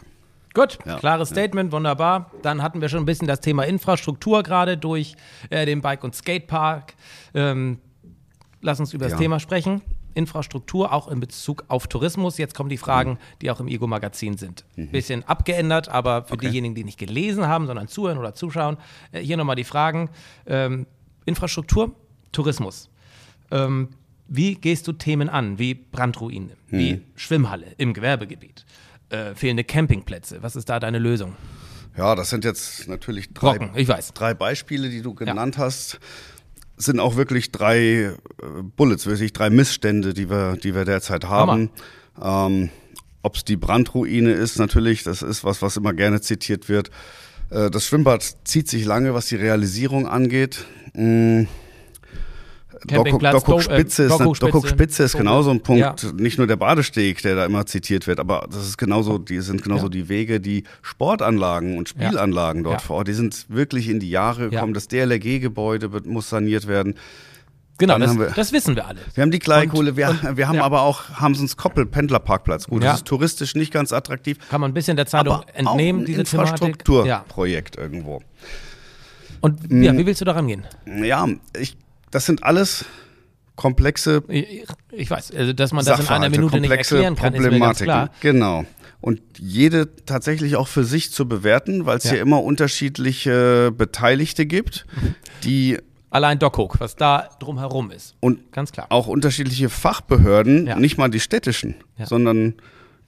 [0.54, 0.98] Gut, Ja.
[0.98, 2.32] klares Statement, wunderbar.
[2.42, 5.16] Dann hatten wir schon ein bisschen das Thema Infrastruktur gerade durch
[5.50, 6.96] äh, den Bike- und Skatepark.
[7.36, 7.80] Ähm,
[8.62, 9.18] lass uns über das Ja.
[9.20, 9.82] Thema sprechen.
[10.18, 12.38] Infrastruktur auch in Bezug auf Tourismus.
[12.38, 14.66] Jetzt kommen die Fragen, die auch im Ego-Magazin sind.
[14.76, 16.40] Bisschen abgeändert, aber für Mhm.
[16.40, 16.50] Okay.
[16.50, 18.78] diejenigen, die nicht gelesen haben, sondern zuhören oder zuschauen,
[19.12, 20.10] äh, hier nochmal die Fragen.
[20.46, 20.88] Ähm,
[21.26, 21.94] Infrastruktur,
[22.32, 22.90] Tourismus.
[23.52, 23.90] Ähm,
[24.28, 26.78] wie gehst du Themen an, wie Brandruine, Mhm.
[26.78, 28.66] wie Schwimmhalle im Gewerbegebiet,
[29.10, 30.42] äh, fehlende Campingplätze?
[30.44, 31.36] Was ist da deine Lösung?
[31.96, 34.14] Ja, das sind jetzt natürlich drei, Brocken, ich weiß.
[34.14, 36.00] drei Beispiele, die du genannt hast.
[36.78, 38.14] Sind auch wirklich drei äh,
[38.76, 41.70] Bullets, wirklich drei Missstände, die wir, die wir derzeit haben.
[42.22, 42.70] Ähm,
[43.24, 46.92] Ob es die Brandruine ist, natürlich, das ist was, was immer gerne zitiert wird.
[47.50, 50.66] Äh, das Schwimmbad zieht sich lange, was die Realisierung angeht.
[50.94, 51.44] Mm.
[52.88, 54.52] Campingplatz, äh, Spitze ist, Dockhook Spitze.
[54.52, 55.82] Dockhook Spitze ist genauso ein Punkt.
[56.04, 56.12] Ja.
[56.14, 59.64] Nicht nur der Badesteg, der da immer zitiert wird, aber das ist genauso, die sind
[59.64, 59.90] genauso Ja.
[59.90, 64.50] die Wege, die Sportanlagen und Spielanlagen dort vor Ort, die sind wirklich in die Jahre
[64.50, 64.74] gekommen.
[64.74, 66.96] Das DLRG-Gebäude muss saniert werden.
[67.80, 69.00] Genau, das, wir- das wissen wir alle.
[69.14, 70.64] Wir haben die Gleikohle, wir, und- wir haben ja.
[70.64, 72.66] aber auch Hamsens Koppel Pendlerparkplatz.
[72.68, 72.90] Gut, Ja.
[72.90, 76.04] das ist touristisch nicht ganz attraktiv, Kann man ein bisschen der Zeitung aber entnehmen, auch
[76.04, 76.60] ein diese Thematik.
[76.60, 76.68] Ja.
[76.68, 78.22] Infrastrukturprojekt irgendwo.
[79.42, 80.64] Und ja, wie willst du daran gehen?
[81.04, 81.28] Ja,
[81.60, 81.78] ich,
[82.12, 82.86] das sind alles
[83.56, 87.40] komplexe Ich, ich weiß, also, dass man das in einer Minute nicht erklären kann, ist
[87.42, 87.86] mir ganz Problematiken.
[87.86, 88.10] klar.
[88.22, 88.66] Genau.
[89.02, 92.12] Und jede tatsächlich auch für sich zu bewerten, weil es Ja.
[92.12, 94.86] hier immer unterschiedliche Beteiligte gibt,
[95.44, 95.78] die
[96.10, 98.16] Allein Dockhook, was da drumherum ist.
[98.22, 98.88] und Ganz klar.
[98.90, 100.80] auch unterschiedliche Fachbehörden, Ja.
[100.80, 102.06] nicht mal die städtischen, Ja.
[102.06, 102.56] sondern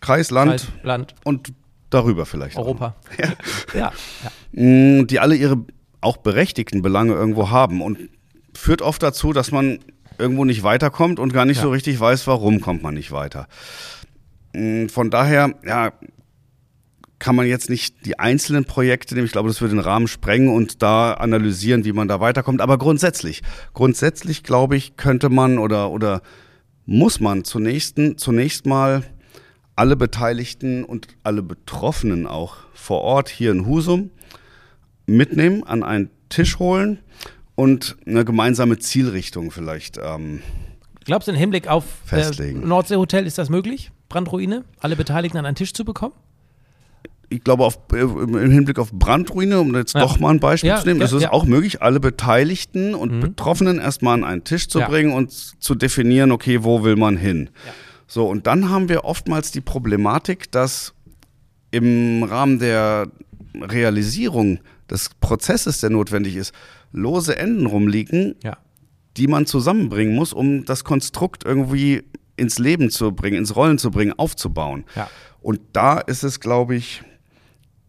[0.01, 1.53] Kreis, Land Kreis, Land, und
[1.89, 2.57] darüber vielleicht.
[2.57, 2.61] auch.
[2.65, 2.95] Europa.
[3.73, 3.91] Ja.
[4.53, 4.61] ja.
[4.63, 5.57] Mm, die alle ihre
[6.01, 7.97] auch berechtigten Belange irgendwo haben und
[8.59, 9.79] führt oft dazu, dass man
[10.17, 11.63] irgendwo nicht weiterkommt und gar nicht Ja.
[11.63, 13.47] so richtig weiß, warum kommt man nicht weiter.
[14.53, 15.93] Mm, Von daher, ja,
[17.19, 19.25] kann man jetzt nicht die einzelnen Projekte nehmen.
[19.25, 22.61] Ich glaube, das würde den Rahmen sprengen und da analysieren, wie man da weiterkommt.
[22.61, 23.41] Aber grundsätzlich,
[23.73, 26.21] grundsätzlich glaube ich, könnte man oder, oder
[26.85, 29.03] muss man zunächst, zunächst mal
[29.75, 34.11] alle Beteiligten und alle Betroffenen auch vor Ort hier in Husum
[35.05, 36.99] mitnehmen, an einen Tisch holen
[37.59, 39.99] und eine gemeinsame Zielrichtung vielleicht.
[40.01, 40.41] Ähm,
[41.03, 42.53] Glaubst du, im Hinblick auf äh.
[42.53, 43.91] Nordseehotel ist das möglich?
[44.07, 44.63] Brandruine?
[44.79, 46.13] Alle Beteiligten an einen Tisch zu bekommen?
[47.31, 49.99] ich glaube, auf, äh, im Hinblick auf Brandruine, um jetzt Ja.
[50.01, 53.11] doch mal ein Beispiel Ja, zu nehmen, ja, ist es auch möglich, alle Beteiligten und
[53.11, 53.19] Mhm.
[53.19, 57.49] Betroffenen erstmal an einen Tisch zu bringen und zu definieren, okay, wo will man hin?
[58.07, 60.93] So, und dann haben wir oftmals die Problematik, dass
[61.69, 63.07] im Rahmen der
[63.61, 64.59] Realisierung
[64.89, 66.53] des Prozesses, der notwendig ist,
[66.91, 68.57] lose Enden rumliegen, Ja.
[69.17, 72.03] die man zusammenbringen muss, um das Konstrukt irgendwie
[72.37, 74.85] ins Leben zu bringen, ins Rollen zu bringen, aufzubauen.
[74.95, 75.09] Ja.
[75.41, 77.03] Und da ist es, glaube ich,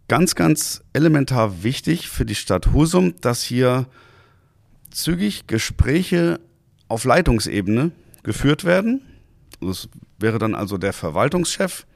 [0.09, 3.87] ganz, ganz elementar wichtig für die Stadt Husum, dass hier
[4.91, 6.41] zügig Gespräche
[6.89, 7.93] auf Leitungsebene
[8.25, 9.03] geführt werden.
[9.61, 11.87] Das wäre dann also der Verwaltungschef.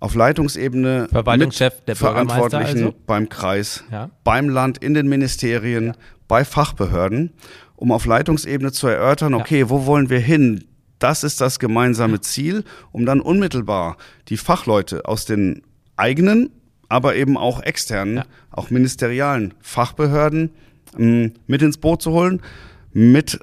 [0.00, 2.94] Auf Leitungsebene Verwaltungschef mit der Verantwortlichen also?
[3.06, 4.10] beim Kreis, Ja.
[4.24, 5.94] beim Land, in den Ministerien,
[6.26, 7.32] bei Fachbehörden,
[7.76, 10.64] um auf Leitungsebene zu erörtern, okay, wo wollen wir hin?
[10.98, 13.96] Das ist das gemeinsame Ziel, um dann unmittelbar
[14.28, 15.62] die Fachleute aus den
[15.96, 16.50] eigenen,
[16.88, 18.24] aber eben auch externen, Ja.
[18.50, 20.50] auch ministerialen Fachbehörden
[20.96, 22.40] mh, mit ins Boot zu holen,
[22.92, 23.38] mit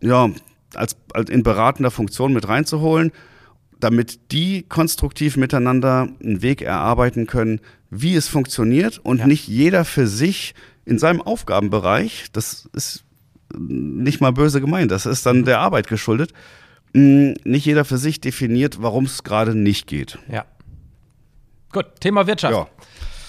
[0.00, 0.28] ja,
[0.74, 3.10] als, als in beratender Funktion mit reinzuholen,
[3.80, 7.60] damit die konstruktiv miteinander einen Weg erarbeiten können,
[7.90, 9.26] wie es funktioniert und Ja.
[9.26, 13.04] nicht jeder für sich in seinem Aufgabenbereich, das ist
[13.56, 16.32] nicht mal böse gemeint, das ist dann der Arbeit geschuldet,
[16.92, 20.18] mh, nicht jeder für sich definiert, warum es gerade nicht geht.
[20.30, 20.44] Ja.
[21.72, 22.68] Gut, Thema Wirtschaft.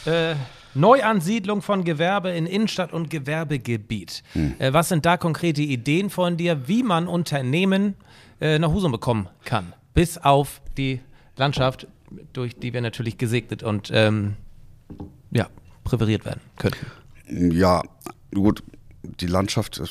[0.06, 0.32] Ja.
[0.32, 0.36] Äh,
[0.76, 4.24] Neuansiedlung von Gewerbe in Innenstadt und Gewerbegebiet.
[4.34, 4.54] Hm.
[4.60, 7.96] Äh, was sind da konkrete Ideen von dir, wie man Unternehmen
[8.40, 9.74] äh, nach Husum bekommen kann?
[10.00, 11.02] Bis auf die
[11.36, 11.86] Landschaft,
[12.32, 14.36] durch die wir natürlich gesegnet und ähm,
[15.30, 15.50] ja,
[15.84, 17.52] präferiert werden könnten.
[17.52, 17.84] Ja,
[18.34, 18.64] gut,
[19.04, 19.82] die Landschaft,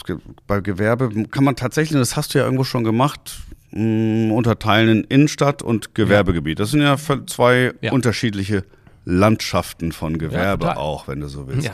[0.46, 3.38] bei Gewerbe kann man tatsächlich, das hast du ja irgendwo schon gemacht,
[3.72, 6.58] mh, unterteilen in Innenstadt und Gewerbegebiet.
[6.58, 7.92] Das sind ja zwei Ja.
[7.92, 8.64] unterschiedliche
[9.04, 10.78] Landschaften von Gewerbe total.
[10.78, 11.66] auch, wenn du so willst.
[11.66, 11.72] Ja.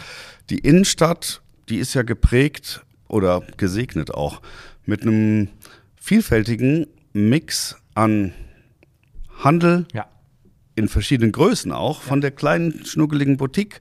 [0.50, 4.40] Die Innenstadt, die ist ja geprägt oder gesegnet auch
[4.86, 5.50] mit einem
[5.94, 8.32] vielfältigen Mix an
[9.42, 10.06] Handel, Ja.
[10.74, 13.80] in verschiedenen Größen auch, von der kleinen schnuckeligen Boutique,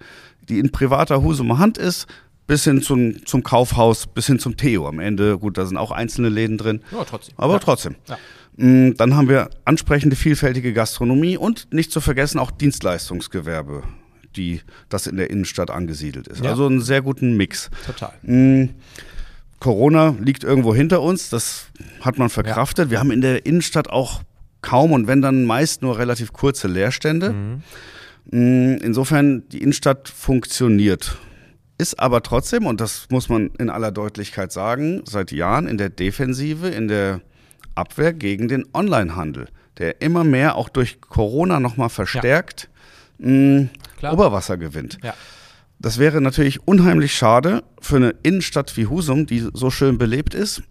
[0.50, 2.08] die in privater Husumer Hand ist,
[2.48, 5.38] bis hin zum, zum Kaufhaus, bis hin zum Theo am Ende.
[5.38, 6.82] Gut, da sind auch einzelne Läden drin.
[6.92, 7.34] Ja, trotzdem.
[7.38, 7.60] Aber Ja.
[7.60, 7.96] trotzdem.
[8.08, 8.18] Ja.
[8.58, 13.84] Mm, Dann haben wir ansprechende, vielfältige Gastronomie und nicht zu vergessen auch Dienstleistungsgewerbe,
[14.36, 16.44] die das in der Innenstadt angesiedelt ist.
[16.44, 16.52] Ja.
[16.52, 17.72] Also einen sehr guten Mix.
[17.86, 18.12] Total.
[18.24, 18.70] Mm,
[19.60, 21.68] Corona liegt irgendwo hinter uns, das
[22.06, 22.90] hat man verkraftet.
[22.90, 24.22] Wir haben in der Innenstadt auch
[24.62, 27.32] kaum und wenn dann meist nur relativ kurze Leerstände.
[28.32, 31.18] Mm, Insofern, die Innenstadt funktioniert.
[31.78, 35.90] Ist aber trotzdem, und das muss man in aller Deutlichkeit sagen, seit Jahren in der
[35.90, 37.22] Defensive, in der
[37.76, 42.70] Abwehr gegen den Onlinehandel, der immer mehr auch durch Corona nochmal verstärkt
[43.18, 43.64] mm,
[43.98, 44.14] Klar.
[44.14, 45.00] Oberwasser gewinnt.
[45.04, 45.14] Ja.
[45.80, 50.64] Das wäre natürlich unheimlich schade für eine Innenstadt wie Husum, die so schön belebt ist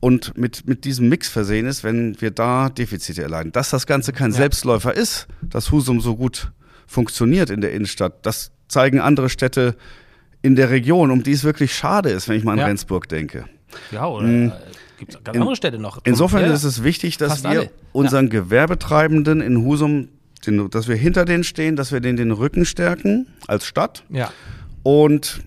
[0.00, 3.52] und mit, mit diesem Mix versehen ist, wenn wir da Defizite erleiden.
[3.52, 4.38] Dass das Ganze kein Ja.
[4.38, 6.50] Selbstläufer ist, dass Husum so gut
[6.86, 9.76] funktioniert in der Innenstadt, das zeigen andere Städte
[10.42, 12.66] in der Region, um die es wirklich schade ist, wenn ich mal an Ja.
[12.66, 13.44] Rendsburg denke.
[13.92, 14.50] Ja, oder äh,
[14.98, 16.00] gibt es ganz andere Städte noch.
[16.04, 17.70] Insofern Ja, ist es wichtig, dass Fast wir alle.
[17.92, 20.08] unseren Gewerbetreibenden in Husum,
[20.46, 24.04] den, dass wir hinter denen stehen, dass wir denen den Rücken stärken als Stadt.
[24.08, 24.32] Ja.
[24.82, 25.42] Und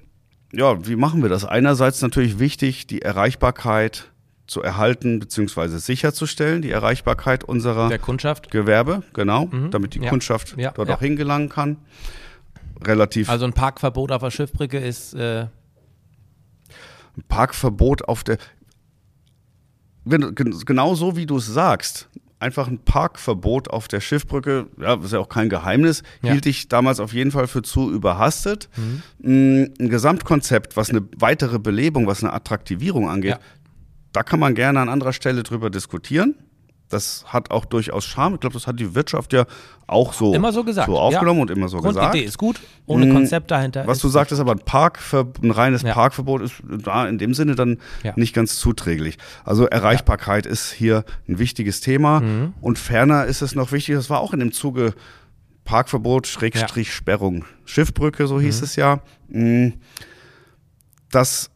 [0.54, 1.44] ja, wie machen wir das?
[1.44, 4.12] Einerseits natürlich wichtig, die Erreichbarkeit
[4.48, 5.78] zu erhalten bzw.
[5.78, 8.52] sicherzustellen, die Erreichbarkeit unserer Der Kundschaft.
[8.52, 10.10] Gewerbe, genau, damit die Ja.
[10.10, 10.96] Kundschaft Ja, dort ja.
[10.96, 11.78] auch hingelangen kann.
[12.86, 15.48] Relativ Also ein Parkverbot auf der Schiffbrücke ist äh,
[17.28, 18.38] Parkverbot auf der.
[20.06, 25.14] Wenn, genau so wie du es sagst, einfach ein Parkverbot auf der Schiffbrücke, ja, ist
[25.14, 26.32] ja auch kein Geheimnis, Ja.
[26.34, 28.68] hielt ich damals auf jeden Fall für zu überhastet.
[29.20, 33.40] Mm, Ein Gesamtkonzept, was eine weitere Belebung, was eine Attraktivierung angeht, Ja.
[34.14, 36.36] Da kann man gerne an anderer Stelle drüber diskutieren.
[36.90, 38.36] Das hat auch durchaus Charme.
[38.36, 39.46] Ich glaube, das hat die Wirtschaft ja
[39.88, 41.42] auch so, Immer so gesagt, so aufgenommen ja.
[41.44, 42.16] und immer so Grundidee gesagt.
[42.28, 43.88] ist gut, ohne Mm, Konzept dahinter.
[43.88, 45.94] Was du sagtest, aber ein Parkver ein reines Ja.
[45.94, 48.14] Parkverbot ist da in dem Sinne dann Ja.
[48.16, 49.18] nicht ganz zuträglich.
[49.44, 52.20] Also Erreichbarkeit ist hier ein wichtiges Thema.
[52.20, 52.54] Mhm.
[52.62, 54.94] Und ferner ist es noch wichtig, das war auch in dem Zuge
[55.66, 58.42] Parkverbot, Schrägstrich Sperrung, Schiffbrücke, so Mhm.
[58.42, 59.00] hieß es ja,
[59.30, 59.72] mh,
[61.10, 61.50] dass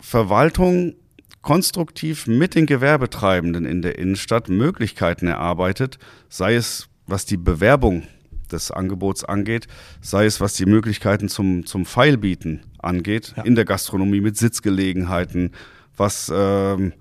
[0.00, 0.94] Verwaltung
[1.42, 8.04] konstruktiv mit den Gewerbetreibenden in der Innenstadt Möglichkeiten erarbeitet, sei es was die Bewerbung
[8.50, 9.66] des Angebots angeht,
[10.00, 15.50] sei es was die Möglichkeiten zum, zum Feilbieten angeht, in der Gastronomie mit Sitzgelegenheiten,
[15.96, 16.92] was ähm,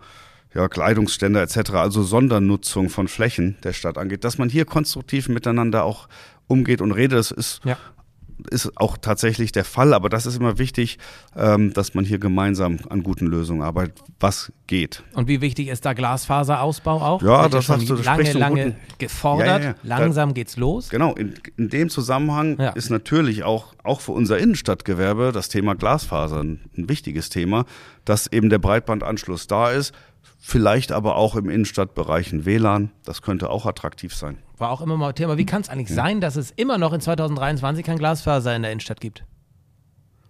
[0.54, 5.84] ja, Kleidungsstände etc., also Sondernutzung von Flächen der Stadt angeht, dass man hier konstruktiv miteinander
[5.84, 6.08] auch
[6.47, 7.19] umgeht und redet.
[7.19, 7.77] Das ist Ja.
[8.51, 10.99] Ist auch tatsächlich der Fall, aber das ist immer wichtig,
[11.35, 15.03] ähm, dass man hier gemeinsam an guten Lösungen arbeitet, was geht.
[15.13, 17.21] Und wie wichtig ist da Glasfaserausbau auch?
[17.21, 19.47] Ja, das hast du- das lange, lange guten- gefordert.
[19.47, 19.75] Ja, ja, ja.
[19.83, 20.89] Langsam geht's los.
[20.89, 26.41] Genau, in, in dem Zusammenhang ist natürlich auch, auch für unser Innenstadtgewerbe das Thema Glasfaser
[26.43, 27.65] ein, ein wichtiges Thema,
[28.05, 29.93] dass eben der Breitbandanschluss da ist,
[30.43, 32.89] Vielleicht aber auch im Innenstadtbereich ein WLAN.
[33.06, 34.39] Das könnte auch attraktiv sein.
[34.58, 35.38] War auch immer mal Thema.
[35.38, 38.71] Wie kann es eigentlich sein, dass es immer noch in 2023 kein Glasfaser in der
[38.71, 39.23] Innenstadt gibt?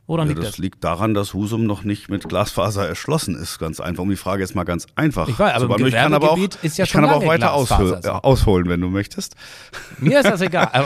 [0.07, 0.57] Woran Ja, liegt das das?
[0.57, 3.57] liegt daran, dass Husum noch nicht mit Glasfaser erschlossen ist.
[3.59, 4.03] Ganz einfach.
[4.03, 5.29] Um die Frage jetzt mal ganz einfach.
[5.29, 7.19] Ich weiß, aber zu im ich kann aber auch, ist ja ich schon kann aber
[7.19, 8.09] auch weiter aushol so.
[8.09, 9.35] ja, ausholen, wenn du möchtest.
[9.99, 10.69] Mir ist das egal.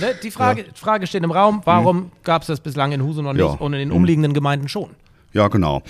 [0.00, 3.32] Ne, die Frage, Frage steht im Raum, warum gab es das bislang in Husum noch
[3.34, 3.48] nicht Ja.
[3.50, 4.90] und in den umliegenden Gemeinden schon?
[5.32, 5.82] Ja, genau.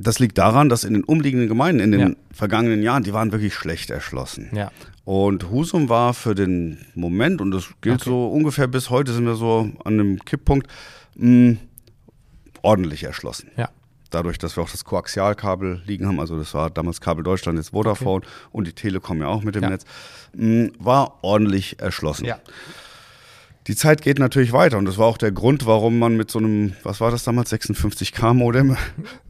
[0.00, 2.14] Das liegt daran, dass in den umliegenden Gemeinden in den Ja.
[2.32, 4.48] vergangenen Jahren, die waren wirklich schlecht erschlossen.
[4.54, 4.70] Ja.
[5.04, 8.10] Und Husum war für den Moment, und das gilt Okay.
[8.10, 10.68] so ungefähr bis heute, sind wir so an einem Kipppunkt,
[11.16, 11.56] mh,
[12.62, 13.50] ordentlich erschlossen.
[13.56, 13.70] Ja.
[14.10, 17.70] Dadurch, dass wir auch das Koaxialkabel liegen haben, also das war damals Kabel Deutschland, jetzt
[17.70, 19.62] Vodafone und die Telekom ja auch mit dem.
[19.64, 19.84] Netz,
[20.34, 22.24] mh, war ordentlich erschlossen.
[22.24, 22.38] Ja.
[23.68, 26.38] Die Zeit geht natürlich weiter und das war auch der Grund, warum man mit so
[26.38, 28.76] einem, was war das damals, 56K-Modem,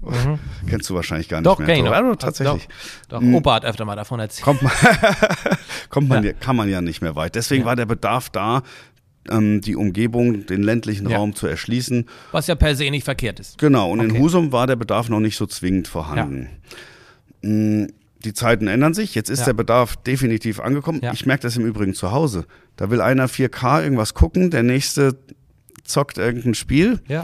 [0.68, 1.51] kennst du wahrscheinlich gar nicht Mhm.
[1.51, 1.66] Doch, mehr.
[1.66, 1.92] kenn ich noch.
[1.92, 2.68] Also, tatsächlich.
[3.09, 4.44] Doch, Opa hat öfter mal davon erzählt.
[4.44, 4.72] Kommt man,
[5.90, 6.31] kommt man Ja.
[6.31, 6.37] ja.
[6.38, 7.35] kann man ja nicht mehr weit.
[7.35, 7.66] Deswegen Ja.
[7.66, 8.62] war der Bedarf da,
[9.29, 11.16] ähm, die Umgebung, den ländlichen Ja.
[11.18, 12.07] Raum zu erschließen.
[12.33, 13.59] Was ja per se nicht verkehrt ist.
[13.59, 14.09] Genau, und Okay.
[14.16, 16.48] in Husum war der Bedarf noch nicht so zwingend vorhanden.
[17.42, 17.87] Mm,
[18.25, 19.45] Die Zeiten ändern sich, jetzt ist Ja.
[19.47, 21.01] der Bedarf definitiv angekommen.
[21.03, 21.13] Ja.
[21.13, 22.47] Ich merke das im Übrigen zu Hause.
[22.77, 25.17] Da will einer 4K irgendwas gucken, der nächste
[25.85, 27.23] zockt irgendein Spiel Ja.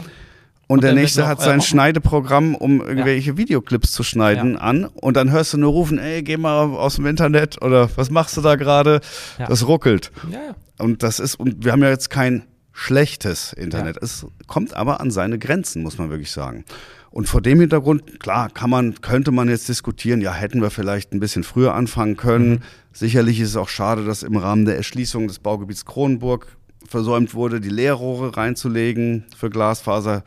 [0.67, 4.53] und, Und der nächste noch, hat äh, sein auch- Schneideprogramm, um irgendwelche Videoclips zu schneiden,
[4.53, 4.59] Ja.
[4.59, 4.85] an.
[4.85, 8.37] Und dann hörst du nur rufen, ey, geh mal aus dem Internet oder was machst
[8.37, 9.01] du da gerade?
[9.37, 9.47] Ja.
[9.47, 10.11] Das ruckelt.
[10.31, 10.55] Ja, ja.
[10.77, 13.97] Und das ist, und wir haben ja jetzt kein schlechtes Internet.
[14.01, 16.65] Es kommt aber an seine Grenzen, muss man wirklich sagen.
[17.15, 21.13] Und vor dem Hintergrund, klar, kann man, könnte man jetzt diskutieren, ja, hätten wir vielleicht
[21.13, 22.49] ein bisschen früher anfangen können.
[22.49, 22.59] Mhm.
[22.91, 27.61] Sicherlich ist es auch schade, dass im Rahmen der Erschließung des Baugebiets Kronenburg versäumt wurde,
[27.61, 30.25] die Leerrohre reinzulegen für Glasfaser.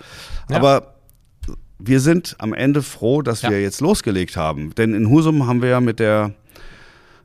[0.48, 0.57] Ja.
[0.57, 0.94] Aber
[1.79, 3.51] wir sind am Ende froh, dass Ja.
[3.51, 4.74] wir jetzt losgelegt haben.
[4.74, 6.33] Denn in Husum haben wir ja mit der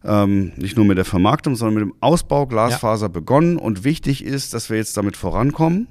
[0.04, 3.58] ähm, nicht nur mit der Vermarktung, sondern mit dem Ausbau Glasfaser begonnen.
[3.58, 5.88] Und wichtig ist, dass wir jetzt damit vorankommen,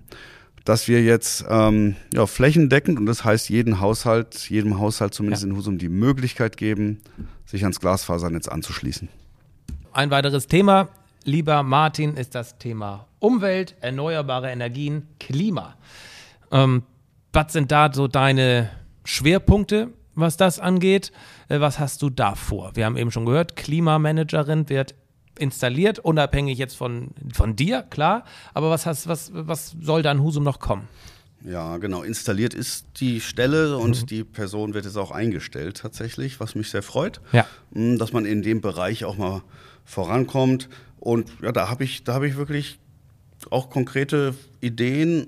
[0.64, 5.51] dass wir jetzt ähm, ja, flächendeckend, und das heißt jeden Haushalt, jedem Haushalt zumindest Ja.
[5.51, 7.01] in Husum die Möglichkeit geben,
[7.46, 9.09] sich ans Glasfasernetz anzuschließen.
[9.92, 10.88] Ein weiteres Thema,
[11.25, 15.77] lieber Martin, ist das Thema Umwelt, erneuerbare Energien, Klima.
[16.51, 16.83] Ähm,
[17.33, 18.70] was sind da so deine
[19.05, 21.12] Schwerpunkte, was das angeht?
[21.48, 22.72] Äh, was hast du da vor?
[22.75, 24.94] Wir haben eben schon gehört, Klimamanagerin wird
[25.38, 28.25] installiert, unabhängig jetzt von, von dir, klar.
[28.55, 30.88] Aber was, hast, was, was soll da in Husum noch kommen?
[31.45, 32.03] Ja, genau.
[32.03, 34.07] Installiert ist die Stelle und Mhm.
[34.07, 37.21] die Person wird jetzt auch eingestellt tatsächlich, was mich sehr freut.
[37.33, 37.47] Ja.
[37.73, 39.42] Mm, Dass man in dem Bereich auch mal
[39.85, 40.68] vorankommt.
[41.01, 42.79] Und ja, da habe ich, da habe ich wirklich
[43.51, 45.27] auch konkrete Ideen,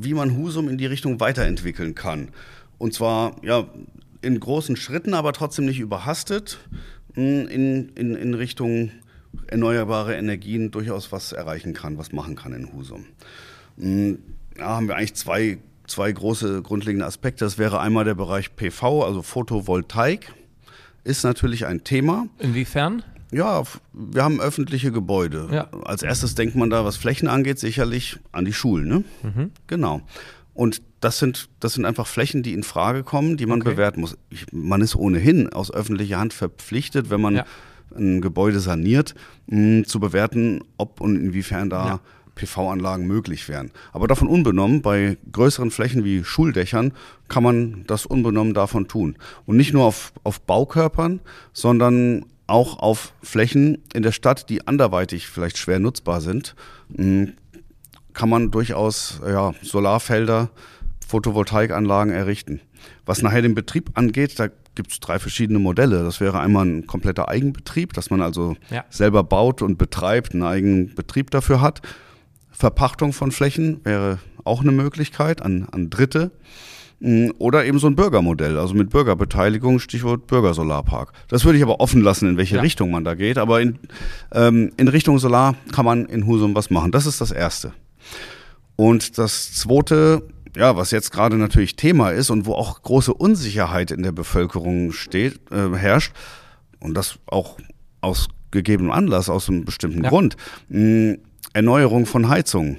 [0.00, 2.30] wie man Husum in die Richtung weiterentwickeln kann.
[2.78, 3.68] Und zwar ja
[4.22, 6.58] in großen Schritten, aber trotzdem nicht überhastet,
[7.14, 8.90] mm, in, in, in Richtung
[9.46, 13.06] erneuerbare Energien durchaus was erreichen kann, was machen kann in Husum.
[13.76, 14.14] Mm,
[14.58, 17.44] Ja, haben wir eigentlich zwei, zwei große grundlegende Aspekte.
[17.44, 20.32] Das wäre einmal der Bereich PV, also Photovoltaik,
[21.04, 22.26] ist natürlich ein Thema.
[22.38, 23.02] Inwiefern?
[23.32, 23.62] Ja,
[23.92, 25.48] wir haben öffentliche Gebäude.
[25.52, 25.68] Ja.
[25.84, 28.88] Als erstes denkt man da, was Flächen angeht, sicherlich an die Schulen.
[28.88, 29.04] Ne?
[29.22, 29.50] Mhm.
[29.68, 30.02] Genau.
[30.52, 33.70] Und das sind, das sind einfach Flächen, die in Frage kommen, die man Okay.
[33.70, 34.18] bewerten muss.
[34.30, 37.46] Ich, man ist ohnehin aus öffentlicher Hand verpflichtet, wenn man Ja.
[37.96, 39.14] Ein Gebäude saniert,
[39.46, 42.00] mh, zu bewerten, ob und inwiefern da Ja.
[42.36, 43.70] PV-Anlagen möglich wären.
[43.92, 46.92] Aber davon unbenommen, bei größeren Flächen wie Schuldächern
[47.28, 49.16] kann man das unbenommen davon tun.
[49.46, 51.20] Und nicht nur auf, auf Baukörpern,
[51.52, 56.54] sondern auch auf Flächen in der Stadt, die anderweitig vielleicht schwer nutzbar sind,
[56.88, 57.32] mh,
[58.14, 60.50] kann man durchaus ja, Solarfelder,
[61.06, 62.60] Photovoltaikanlagen errichten.
[63.04, 66.02] Was nachher den Betrieb angeht, da gibt es drei verschiedene Modelle.
[66.04, 68.84] Das wäre einmal ein kompletter Eigenbetrieb, dass man also Ja.
[68.90, 71.82] selber baut und betreibt, einen eigenen Betrieb dafür hat.
[72.50, 76.30] Verpachtung von Flächen wäre auch eine Möglichkeit an, an Dritte.
[77.00, 81.12] Mm, Oder eben so ein Bürgermodell, also mit Bürgerbeteiligung, Stichwort Bürgersolarpark.
[81.28, 82.60] Das würde ich aber offen lassen, in welche Ja.
[82.62, 83.38] Richtung man da geht.
[83.38, 83.78] Aber in,
[84.32, 86.92] ähm, in Richtung Solar kann man in Husum was machen.
[86.92, 87.72] Das ist das Erste.
[88.76, 90.22] Und das Zweite,
[90.56, 94.92] ja, was jetzt gerade natürlich Thema ist und wo auch große Unsicherheit in der Bevölkerung
[94.92, 96.12] steht, äh, herrscht,
[96.80, 97.58] und das auch
[98.00, 100.08] aus gegebenem Anlass, aus einem bestimmten Ja.
[100.10, 100.36] Grund,
[100.68, 101.16] mh,
[101.52, 102.78] Erneuerung von Heizungen.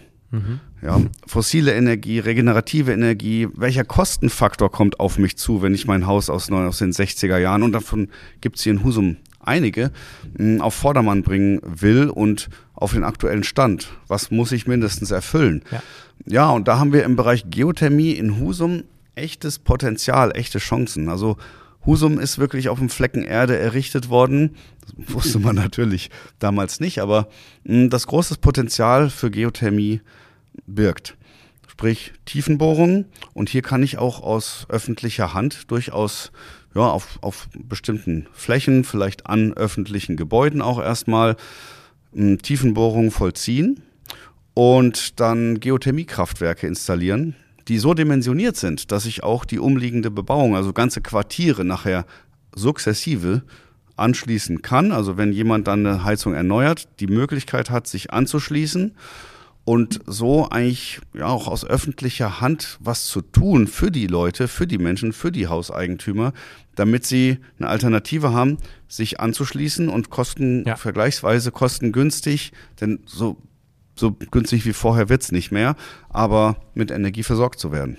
[0.82, 6.30] Ja, fossile Energie, regenerative Energie, welcher Kostenfaktor kommt auf mich zu, wenn ich mein Haus
[6.30, 8.08] aus, neu- aus den 60er Jahren, und davon
[8.40, 9.92] gibt es hier in Husum einige,
[10.38, 13.90] mh, auf Vordermann bringen will und auf den aktuellen Stand.
[14.08, 15.64] Was muss ich mindestens erfüllen?
[15.72, 15.84] Ja.
[16.26, 18.84] Ja, und da haben wir im Bereich Geothermie in Husum
[19.16, 21.10] echtes Potenzial, echte Chancen.
[21.10, 21.38] Also
[21.86, 24.56] Husum ist wirklich auf dem Flecken Erde errichtet worden.
[24.86, 27.28] Das wusste man natürlich damals nicht, aber
[27.64, 30.02] mh, das große Potenzial für Geothermie
[30.68, 31.18] birgt.
[31.68, 33.06] Sprich Tiefenbohrungen.
[33.34, 36.32] Und hier kann ich auch aus öffentlicher Hand durchaus
[36.76, 41.36] ja, auf, auf bestimmten Flächen, vielleicht an öffentlichen Gebäuden auch erstmal
[42.14, 43.82] Tiefenbohrungen vollziehen
[44.54, 47.36] und dann Geothermiekraftwerke installieren,
[47.68, 52.06] die so dimensioniert sind, dass ich auch die umliegende Bebauung, also ganze Quartiere nachher
[52.54, 53.44] sukzessive
[53.96, 54.92] anschließen kann.
[54.92, 58.96] Also wenn jemand dann eine Heizung erneuert, die Möglichkeit hat, sich anzuschließen
[59.64, 64.66] und so eigentlich ja auch aus öffentlicher Hand was zu tun für die Leute, für
[64.68, 66.34] die Menschen, für die Hauseigentümer,
[66.76, 70.76] damit sie eine Alternative haben, sich anzuschließen und kosten Ja.
[70.76, 73.38] vergleichsweise kostengünstig, denn so
[73.96, 75.76] so günstig wie vorher wird's nicht mehr,
[76.10, 77.98] aber mit Energie versorgt zu werden.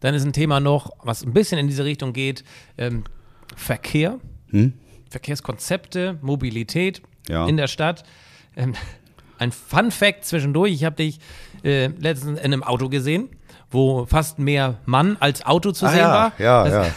[0.00, 2.42] Dann ist ein Thema noch, was ein bisschen in diese Richtung geht,
[2.78, 3.04] ähm,
[3.54, 4.18] Verkehr,
[4.48, 4.72] Hm?
[5.10, 7.46] Verkehrskonzepte, Mobilität Ja.
[7.46, 8.02] in der Stadt.
[8.56, 8.74] Ähm,
[9.42, 11.18] ein Fun Fact zwischendurch, ich habe dich
[11.64, 13.28] äh, letztens in einem Auto gesehen,
[13.70, 16.32] wo fast mehr Mann als Auto zu sehen war.
[16.38, 16.92] Ah, ja, das, ja.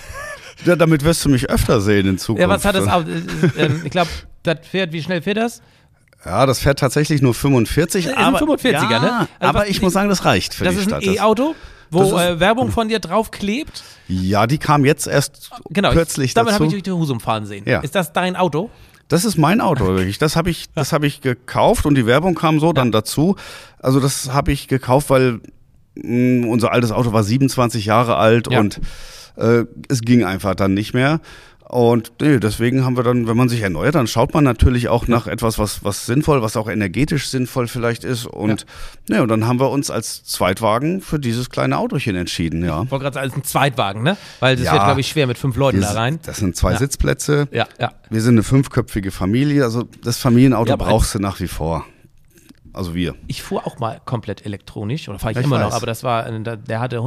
[0.65, 0.75] ja.
[0.75, 2.41] Damit wirst du mich öfter sehen in Zukunft.
[2.41, 3.09] Ja, was hat das Auto?
[3.09, 4.09] Äh, ähm, ich glaube,
[4.43, 5.61] das fährt, wie schnell fährt das?
[6.23, 9.11] Ja, das fährt tatsächlich nur 45, Ist ein aber 45er, ja, ne?
[9.19, 11.05] Also aber ich muss sagen, das reicht für das die ist ein Stadt.
[11.05, 11.55] Das- E-Auto,
[11.91, 13.83] wo ist- äh, Werbung von dir drauf klebt.
[14.07, 16.75] Ja, die kam jetzt erst Genau, kürzlich ich, damit habe dazu.
[16.75, 17.63] ich durch die Husum fahren sehen.
[17.67, 17.81] Ja.
[17.81, 18.71] Ist das dein Auto?
[19.07, 20.17] Das ist mein Auto, wirklich.
[20.17, 23.35] Das habe ich, das habe ich gekauft und die Werbung kam so dann dazu.
[23.79, 25.41] Also das habe ich gekauft, weil
[25.95, 28.59] mh, unser altes Auto war 27 Jahre alt Ja.
[28.59, 28.81] und
[29.37, 31.19] äh, es ging einfach dann nicht mehr.
[31.75, 35.09] Und nee, deswegen haben wir dann, wenn man sich erneuert, dann schaut man natürlich auch
[35.09, 38.25] nach etwas, was, was sinnvoll, was auch energetisch sinnvoll vielleicht ist.
[38.25, 38.65] Und
[39.09, 39.21] ja.
[39.21, 42.83] und dann haben wir uns als Zweitwagen für dieses kleine Autochen entschieden, ja.
[42.83, 44.15] Ich wollte gerade sagen, es ist ein Zweitwagen, ne?
[44.39, 44.71] Weil das Ja.
[44.71, 46.19] wird, glaube ich, schwer mit fünf Leuten da rein.
[46.23, 46.77] Das sind zwei Ja.
[46.77, 47.49] Sitzplätze.
[47.51, 47.91] Ja, ja.
[48.09, 51.83] Wir sind eine fünfköpfige Familie, also das Familienauto Ja, brauchst du nach wie vor.
[52.71, 53.15] Also wir.
[53.27, 55.73] Ich fuhr auch mal komplett elektronisch, oder fahre ich ich immer noch, weiß.
[55.73, 57.03] aber das war, äh, der hatte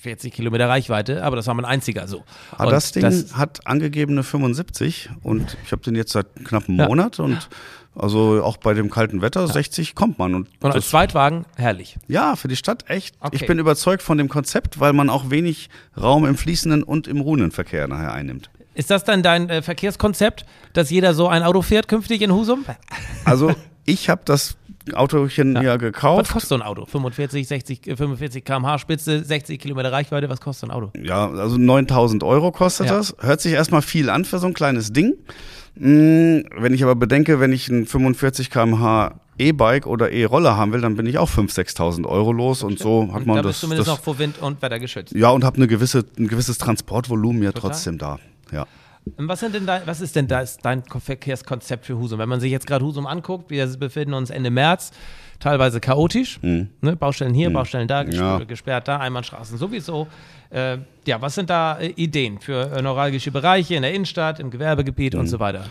[0.00, 2.24] 140 Kilometer Reichweite, aber das war mein einziger so.
[2.52, 6.78] Aber Ah, das Ding hat angegebene 75 und ich habe den jetzt seit knapp einem
[6.78, 6.88] Ja.
[6.88, 7.48] Monat und
[7.94, 11.96] also auch bei dem kalten Wetter 60 kommt man und, und als das, Zweitwagen, herrlich.
[12.08, 13.14] ja für die Stadt echt.
[13.20, 13.36] Okay.
[13.36, 15.68] Ich bin überzeugt von dem Konzept, weil man auch wenig
[16.00, 18.48] Raum im fließenden und im ruhenden Verkehr nachher einnimmt.
[18.74, 22.64] Ist das dann dein äh, Verkehrskonzept, dass jeder so ein Auto fährt künftig in Husum?
[23.24, 23.52] Also
[23.84, 24.56] ich habe das
[24.94, 26.30] Autochen ja, Was gekauft.
[26.32, 26.84] kostet so ein Auto?
[26.86, 30.92] 45, 60, äh, 45 km/h Spitze, 60 Kilometer Reichweite, was kostet so ein Auto?
[31.02, 32.96] Ja, also 9000 Euro kostet Ja.
[32.96, 33.14] das.
[33.20, 35.14] Hört sich erstmal viel an für so ein kleines Ding.
[35.76, 40.82] Mm, Wenn ich aber bedenke, wenn ich ein 45 km/h E-Bike oder E-Roller haben will,
[40.82, 43.52] dann bin ich auch 5.000, 6.000 Euro los und so hat Und man da das.
[43.52, 45.14] bist du zumindest das noch vor Wind und Wetter geschützt.
[45.14, 47.70] ja, und habe eine gewisse, ein gewisses Transportvolumen ja Total.
[47.70, 48.18] trotzdem da.
[48.52, 48.66] Ja.
[49.16, 52.18] Was, sind denn da, was ist denn das, dein Ko- Verkehrskonzept für Husum?
[52.18, 54.90] Wenn man sich jetzt gerade Husum anguckt, wir befinden uns Ende März,
[55.38, 56.38] teilweise chaotisch.
[56.42, 56.68] Ne?
[56.98, 58.40] Baustellen hier, Baustellen da, gesperrt, Mhm.
[58.40, 58.44] Ja.
[58.46, 60.06] gesperrt da, Einbahnstraßen sowieso.
[60.50, 64.50] Äh, ja, was sind da äh, Ideen für äh, neuralgische Bereiche in der Innenstadt, im
[64.50, 65.20] Gewerbegebiet Mhm.
[65.20, 65.64] und so weiter?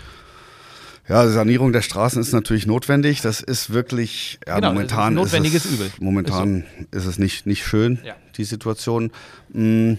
[1.08, 3.22] Ja, Sanierung der Straßen ist natürlich notwendig.
[3.22, 5.92] Das ist wirklich, ja, Genau, momentan ist ein notwendiges ist es, Übel.
[6.00, 8.14] Momentan ist, es nicht, nicht schön, Ja.
[8.38, 9.12] die Situation.
[9.52, 9.94] Mm,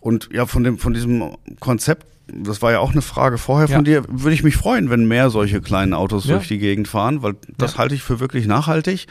[0.00, 3.84] Und ja, von dem, von diesem Konzept, das war ja auch eine Frage vorher von
[3.84, 4.00] Ja.
[4.00, 6.36] dir, würde ich mich freuen, wenn mehr solche kleinen Autos Ja.
[6.36, 7.78] durch die Gegend fahren, weil das Ja.
[7.78, 9.06] halte ich für wirklich nachhaltig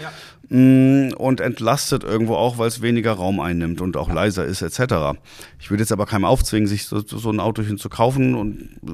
[0.53, 5.17] Mm, und entlastet irgendwo auch, weil es weniger Raum einnimmt und auch leiser ist etc.
[5.62, 8.91] Ich würde jetzt aber keinem aufzwingen, sich so, so ein Autochen zu kaufen und äh,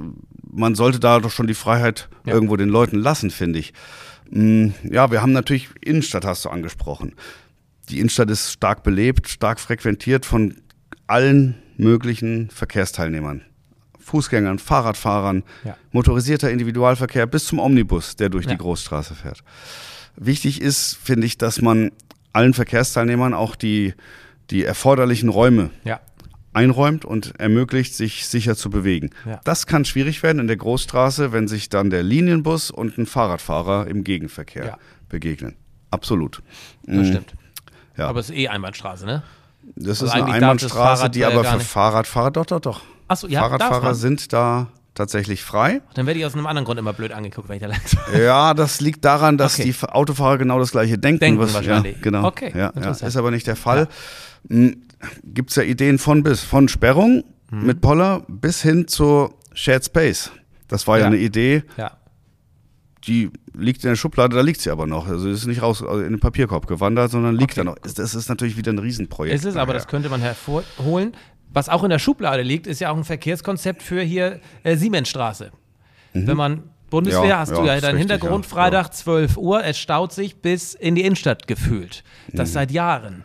[0.52, 2.34] man sollte da doch schon die Freiheit Ja.
[2.36, 3.74] irgendwo den Leuten lassen, finde ich.
[4.30, 7.14] Mm, Ja, wir haben natürlich Innenstadt, hast du angesprochen.
[7.90, 10.58] Die Innenstadt ist stark belebt, stark frequentiert von
[11.08, 13.42] allen möglichen Verkehrsteilnehmern.
[14.08, 15.76] Fußgängern, Fahrradfahrern, Ja.
[15.92, 18.52] motorisierter Individualverkehr bis zum Omnibus, der durch Ja.
[18.52, 19.44] die Großstraße fährt.
[20.16, 21.92] Wichtig ist, finde ich, dass man
[22.34, 23.94] allen Verkehrsteilnehmern auch die,
[24.50, 26.00] die erforderlichen Räume Ja.
[26.54, 29.10] einräumt und ermöglicht, sich sicher zu bewegen.
[29.44, 33.88] Das kann schwierig werden in der Großstraße, wenn sich dann der Linienbus und ein Fahrradfahrer
[33.88, 34.78] im Gegenverkehr
[35.10, 35.56] begegnen.
[35.92, 36.42] Absolut.
[36.86, 37.34] Das Mm, stimmt.
[37.98, 39.24] Aber es ist eh Einbahnstraße, ne?
[39.76, 41.60] Das Also ist eine Einbahnstraße, die aber für.
[41.60, 42.82] Fahrradfahrer, doch, doch, doch.
[43.08, 45.82] Achso, ja, Fahrradfahrer sind da tatsächlich frei.
[45.94, 47.80] Dann werde ich aus einem anderen Grund immer blöd angeguckt, wenn ich da lang.
[48.20, 49.72] Ja, das liegt daran, dass Okay.
[49.72, 51.20] die Autofahrer genau das gleiche denken.
[51.20, 51.98] Denken was, wahrscheinlich.
[51.98, 52.26] Ja, genau.
[52.28, 53.88] Okay, ja, ja, ist aber nicht der Fall.
[55.24, 57.66] Gibt es ja Ideen von bis, von Sperrung Mhm.
[57.66, 60.32] mit Poller bis hin zur Shared Space.
[60.68, 61.08] Das war ja, Ja.
[61.08, 61.92] eine Idee, Ja.
[63.08, 65.08] die liegt in der Schublade, da liegt sie aber noch.
[65.08, 67.62] Also ist nicht raus also in den Papierkorb gewandert, sondern liegt Okay.
[67.62, 67.78] da noch.
[67.80, 69.34] Das ist natürlich wieder ein Riesenprojekt.
[69.40, 71.14] Es ist aber, das könnte man hervorholen.
[71.54, 75.52] Was auch in der Schublade liegt, ist ja auch ein Verkehrskonzept für hier äh, Siemensstraße.
[76.14, 77.30] Wenn man Bundeswehr, Mhm.
[77.30, 80.74] Ja, hast ja, du ja deinen Hintergrund, ja, Freitag 12 Uhr, es staut sich bis
[80.74, 82.04] in die Innenstadt gefühlt.
[82.32, 82.38] Mhm.
[82.38, 83.24] Das seit Jahren.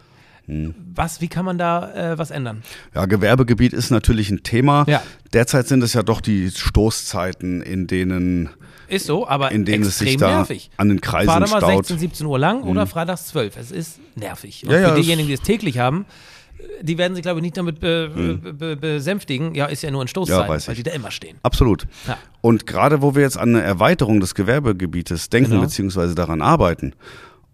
[0.95, 2.63] Was, wie kann man da äh, was ändern?
[2.95, 4.85] Ja, Gewerbegebiet ist natürlich ein Thema.
[4.89, 5.01] Ja.
[5.33, 8.51] Derzeit sind es ja doch die Stoßzeiten, in denen,
[8.89, 10.71] Ist so, aber in denen es extrem sich da nervig.
[10.77, 11.63] an den Kreisen Fahr mal staut.
[11.63, 11.77] Mhm.
[11.77, 13.57] 16, 17 Uhr lang oder freitags 12.
[13.57, 14.65] Es ist nervig.
[14.67, 16.05] Und Ja, ja, für diejenigen, die es täglich haben,
[16.83, 19.55] die werden sich, glaube ich, nicht damit be be be besänftigen.
[19.55, 20.45] Ja, ist ja nur ein Stoßzeiten, Mhm.
[20.45, 20.77] Ja, weil ich.
[20.79, 21.37] die da immer stehen.
[21.43, 21.87] Absolut.
[22.07, 22.19] Ja.
[22.41, 25.63] Und gerade wo wir jetzt an eine Erweiterung des Gewerbegebietes denken, Genau.
[25.63, 26.95] beziehungsweise daran arbeiten.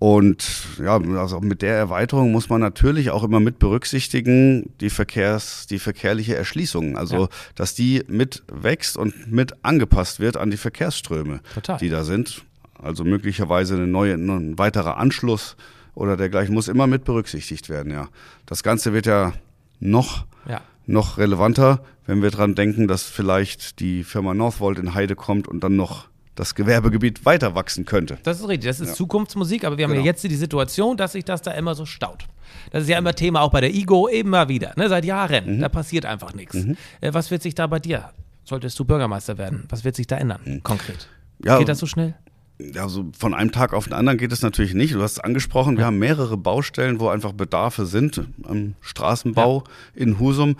[0.01, 0.47] Und
[0.81, 5.81] ja, also mit der Erweiterung muss man natürlich auch immer mit berücksichtigen, die Verkehrs, die
[5.81, 6.97] verkehrliche Erschließung.
[6.97, 7.29] Also, Ja.
[7.57, 11.79] dass die mit wächst und mit angepasst wird an die Verkehrsströme, Total.
[11.79, 12.43] die da sind.
[12.81, 15.57] Also möglicherweise eine neue, ein weiterer Anschluss
[15.99, 18.09] oder dergleichen muss immer mit berücksichtigt werden, ja.
[18.47, 19.33] Das Ganze wird ja
[19.81, 20.61] noch Ja.
[20.87, 25.61] noch relevanter, wenn wir dran denken, dass vielleicht die Firma Northvolt in Heide kommt und
[25.63, 28.17] dann noch das Gewerbegebiet weiter wachsen könnte.
[28.23, 30.05] Das ist richtig, das ist Zukunftsmusik, aber wir haben Genau.
[30.05, 32.27] ja jetzt die Situation, dass sich das da immer so staut.
[32.71, 35.57] Das ist ja immer Thema auch bei der IGO, immer wieder, ne, seit Jahren.
[35.57, 35.61] Mhm.
[35.61, 36.55] Da passiert einfach nichts.
[36.55, 38.11] Äh, was wird sich da bei dir,
[38.45, 41.09] solltest du Bürgermeister werden, was wird sich da ändern, konkret?
[41.41, 41.47] Mhm.
[41.47, 42.15] Ja, Geht das so schnell?
[42.61, 44.95] Ja, so von einem Tag auf den anderen geht es natürlich nicht.
[44.95, 49.63] Du hast es angesprochen, wir haben mehrere Baustellen, wo einfach Bedarfe sind am Straßenbau
[49.95, 50.57] in Husum.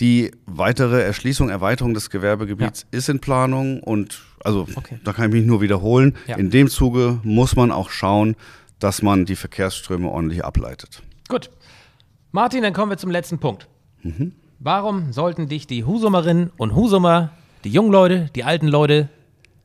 [0.00, 4.98] Die weitere Erschließung, Erweiterung des Gewerbegebiets ist in Planung und also Okay.
[5.04, 6.16] da kann ich mich nur wiederholen.
[6.26, 6.36] Ja.
[6.36, 8.34] In dem Zuge muss man auch schauen,
[8.78, 11.02] dass man die Verkehrsströme ordentlich ableitet.
[11.28, 11.50] Gut.
[12.32, 13.68] Martin, dann kommen wir zum letzten Punkt.
[14.02, 14.32] Mhm.
[14.58, 17.30] Warum sollten dich die Husumerinnen und Husumer,
[17.64, 19.10] die jungen Leute, die alten Leute,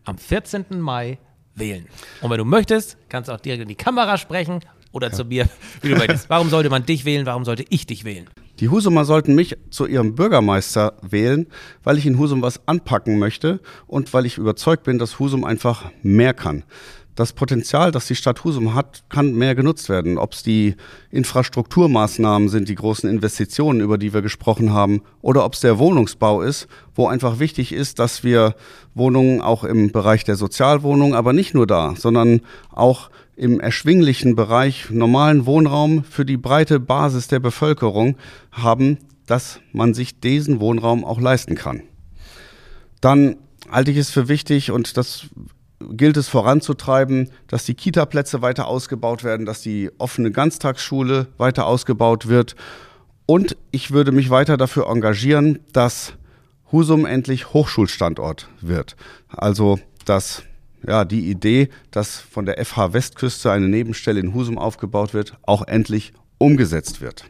[0.03, 0.65] am 14.
[0.81, 1.17] Mai
[1.57, 1.87] wählen?
[2.21, 5.47] Und wenn du möchtest, kannst du auch direkt in die Kamera sprechen oder zu mir,
[5.81, 6.29] wie du möchtest.
[6.29, 7.25] Warum sollte man dich wählen?
[7.25, 8.27] Warum sollte ich dich wählen?
[8.59, 11.47] Die Husumer sollten mich zu ihrem Bürgermeister wählen,
[11.83, 15.91] weil ich in Husum was anpacken möchte und weil ich überzeugt bin, dass Husum einfach
[16.01, 16.63] mehr kann.
[17.17, 20.19] Das Potenzial, das die Stadt Husum hat, kann mehr genutzt werden.
[20.19, 20.75] Ob es die
[21.09, 26.43] Infrastrukturmaßnahmen sind, die großen Investitionen, über die wir gesprochen haben, oder ob es der Wohnungsbau
[26.43, 28.53] ist, wo einfach wichtig ist, dass wir
[28.93, 32.41] Wohnungen auch im Bereich der Sozialwohnung, aber nicht nur da, sondern
[32.71, 38.15] auch im erschwinglichen Bereich normalen Wohnraum für die breite Basis der Bevölkerung
[38.51, 41.81] haben, dass man sich diesen Wohnraum auch leisten kann.
[43.01, 43.37] Dann
[43.71, 45.25] halte ich es für wichtig und das
[45.79, 52.27] gilt es voranzutreiben, dass die Kita-Plätze weiter ausgebaut werden, dass die offene Ganztagsschule weiter ausgebaut
[52.27, 52.55] wird.
[53.25, 56.13] Und ich würde mich weiter dafür engagieren, dass
[56.71, 58.95] Husum endlich Hochschulstandort wird.
[59.29, 60.43] Also, dass
[60.85, 65.67] ja, die Idee, dass von der FH Westküste eine Nebenstelle in Husum aufgebaut wird, auch
[65.67, 67.25] endlich umgesetzt wird.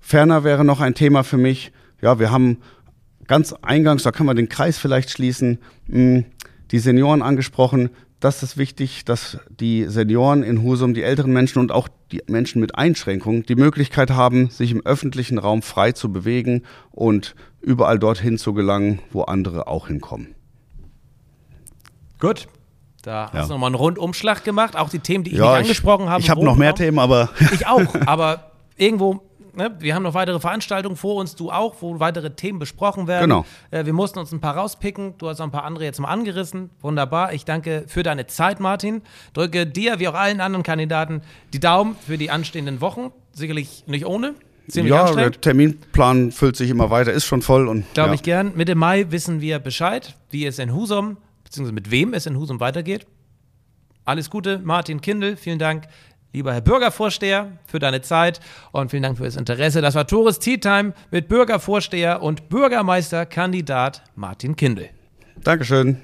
[0.00, 2.58] Ferner wäre noch ein Thema für mich, ja, wir haben
[3.26, 5.58] ganz eingangs, da kann man den Kreis vielleicht schließen,
[5.88, 6.24] mh,
[6.70, 7.90] die Senioren angesprochen.
[8.20, 12.60] Das ist wichtig, dass die Senioren in Husum, die älteren Menschen und auch die Menschen
[12.60, 16.62] mit Einschränkungen die Möglichkeit haben, sich im öffentlichen Raum frei zu bewegen
[16.92, 20.34] und überall dorthin zu gelangen, wo andere auch hinkommen.
[22.18, 22.48] Gut.
[23.02, 23.30] Da Ja.
[23.34, 24.76] hast du nochmal einen Rundumschlag gemacht.
[24.76, 26.20] Auch die Themen, die ich Ja, nicht ich- angesprochen habe.
[26.22, 26.74] Ich habe noch mehr.
[26.74, 29.20] Themen, aber Ich auch, aber irgendwo,
[29.56, 33.22] ne, wir haben noch weitere Veranstaltungen vor uns, du auch, wo weitere Themen besprochen werden.
[33.22, 33.44] Genau.
[33.70, 35.14] Äh, wir mussten uns ein paar rauspicken.
[35.18, 36.70] Du hast auch ein paar andere jetzt mal angerissen.
[36.80, 37.32] Wunderbar.
[37.32, 39.02] Ich danke für deine Zeit, Martin.
[39.32, 43.12] Drücke dir, wie auch allen anderen Kandidaten, die Daumen für die anstehenden Wochen.
[43.32, 44.34] Sicherlich nicht ohne.
[44.68, 45.30] Ziemlich ja, der.
[45.32, 48.14] Terminplan füllt sich immer weiter, ist schon voll und Glaube ja.
[48.14, 48.52] ich gern.
[48.56, 52.58] Mitte Mai wissen wir Bescheid, wie es in Husum, beziehungsweise mit wem es in Husum
[52.58, 53.06] weitergeht.
[54.04, 55.36] Alles Gute, Martin Kindl.
[55.36, 55.84] Vielen Dank,
[56.36, 59.80] lieber Herr Bürgervorsteher, für deine Zeit und vielen Dank für das Interesse.
[59.80, 64.90] Das war Tores Tea Time mit Bürgervorsteher und Bürgermeisterkandidat Martin Kindl.
[65.42, 65.96] Dankeschön.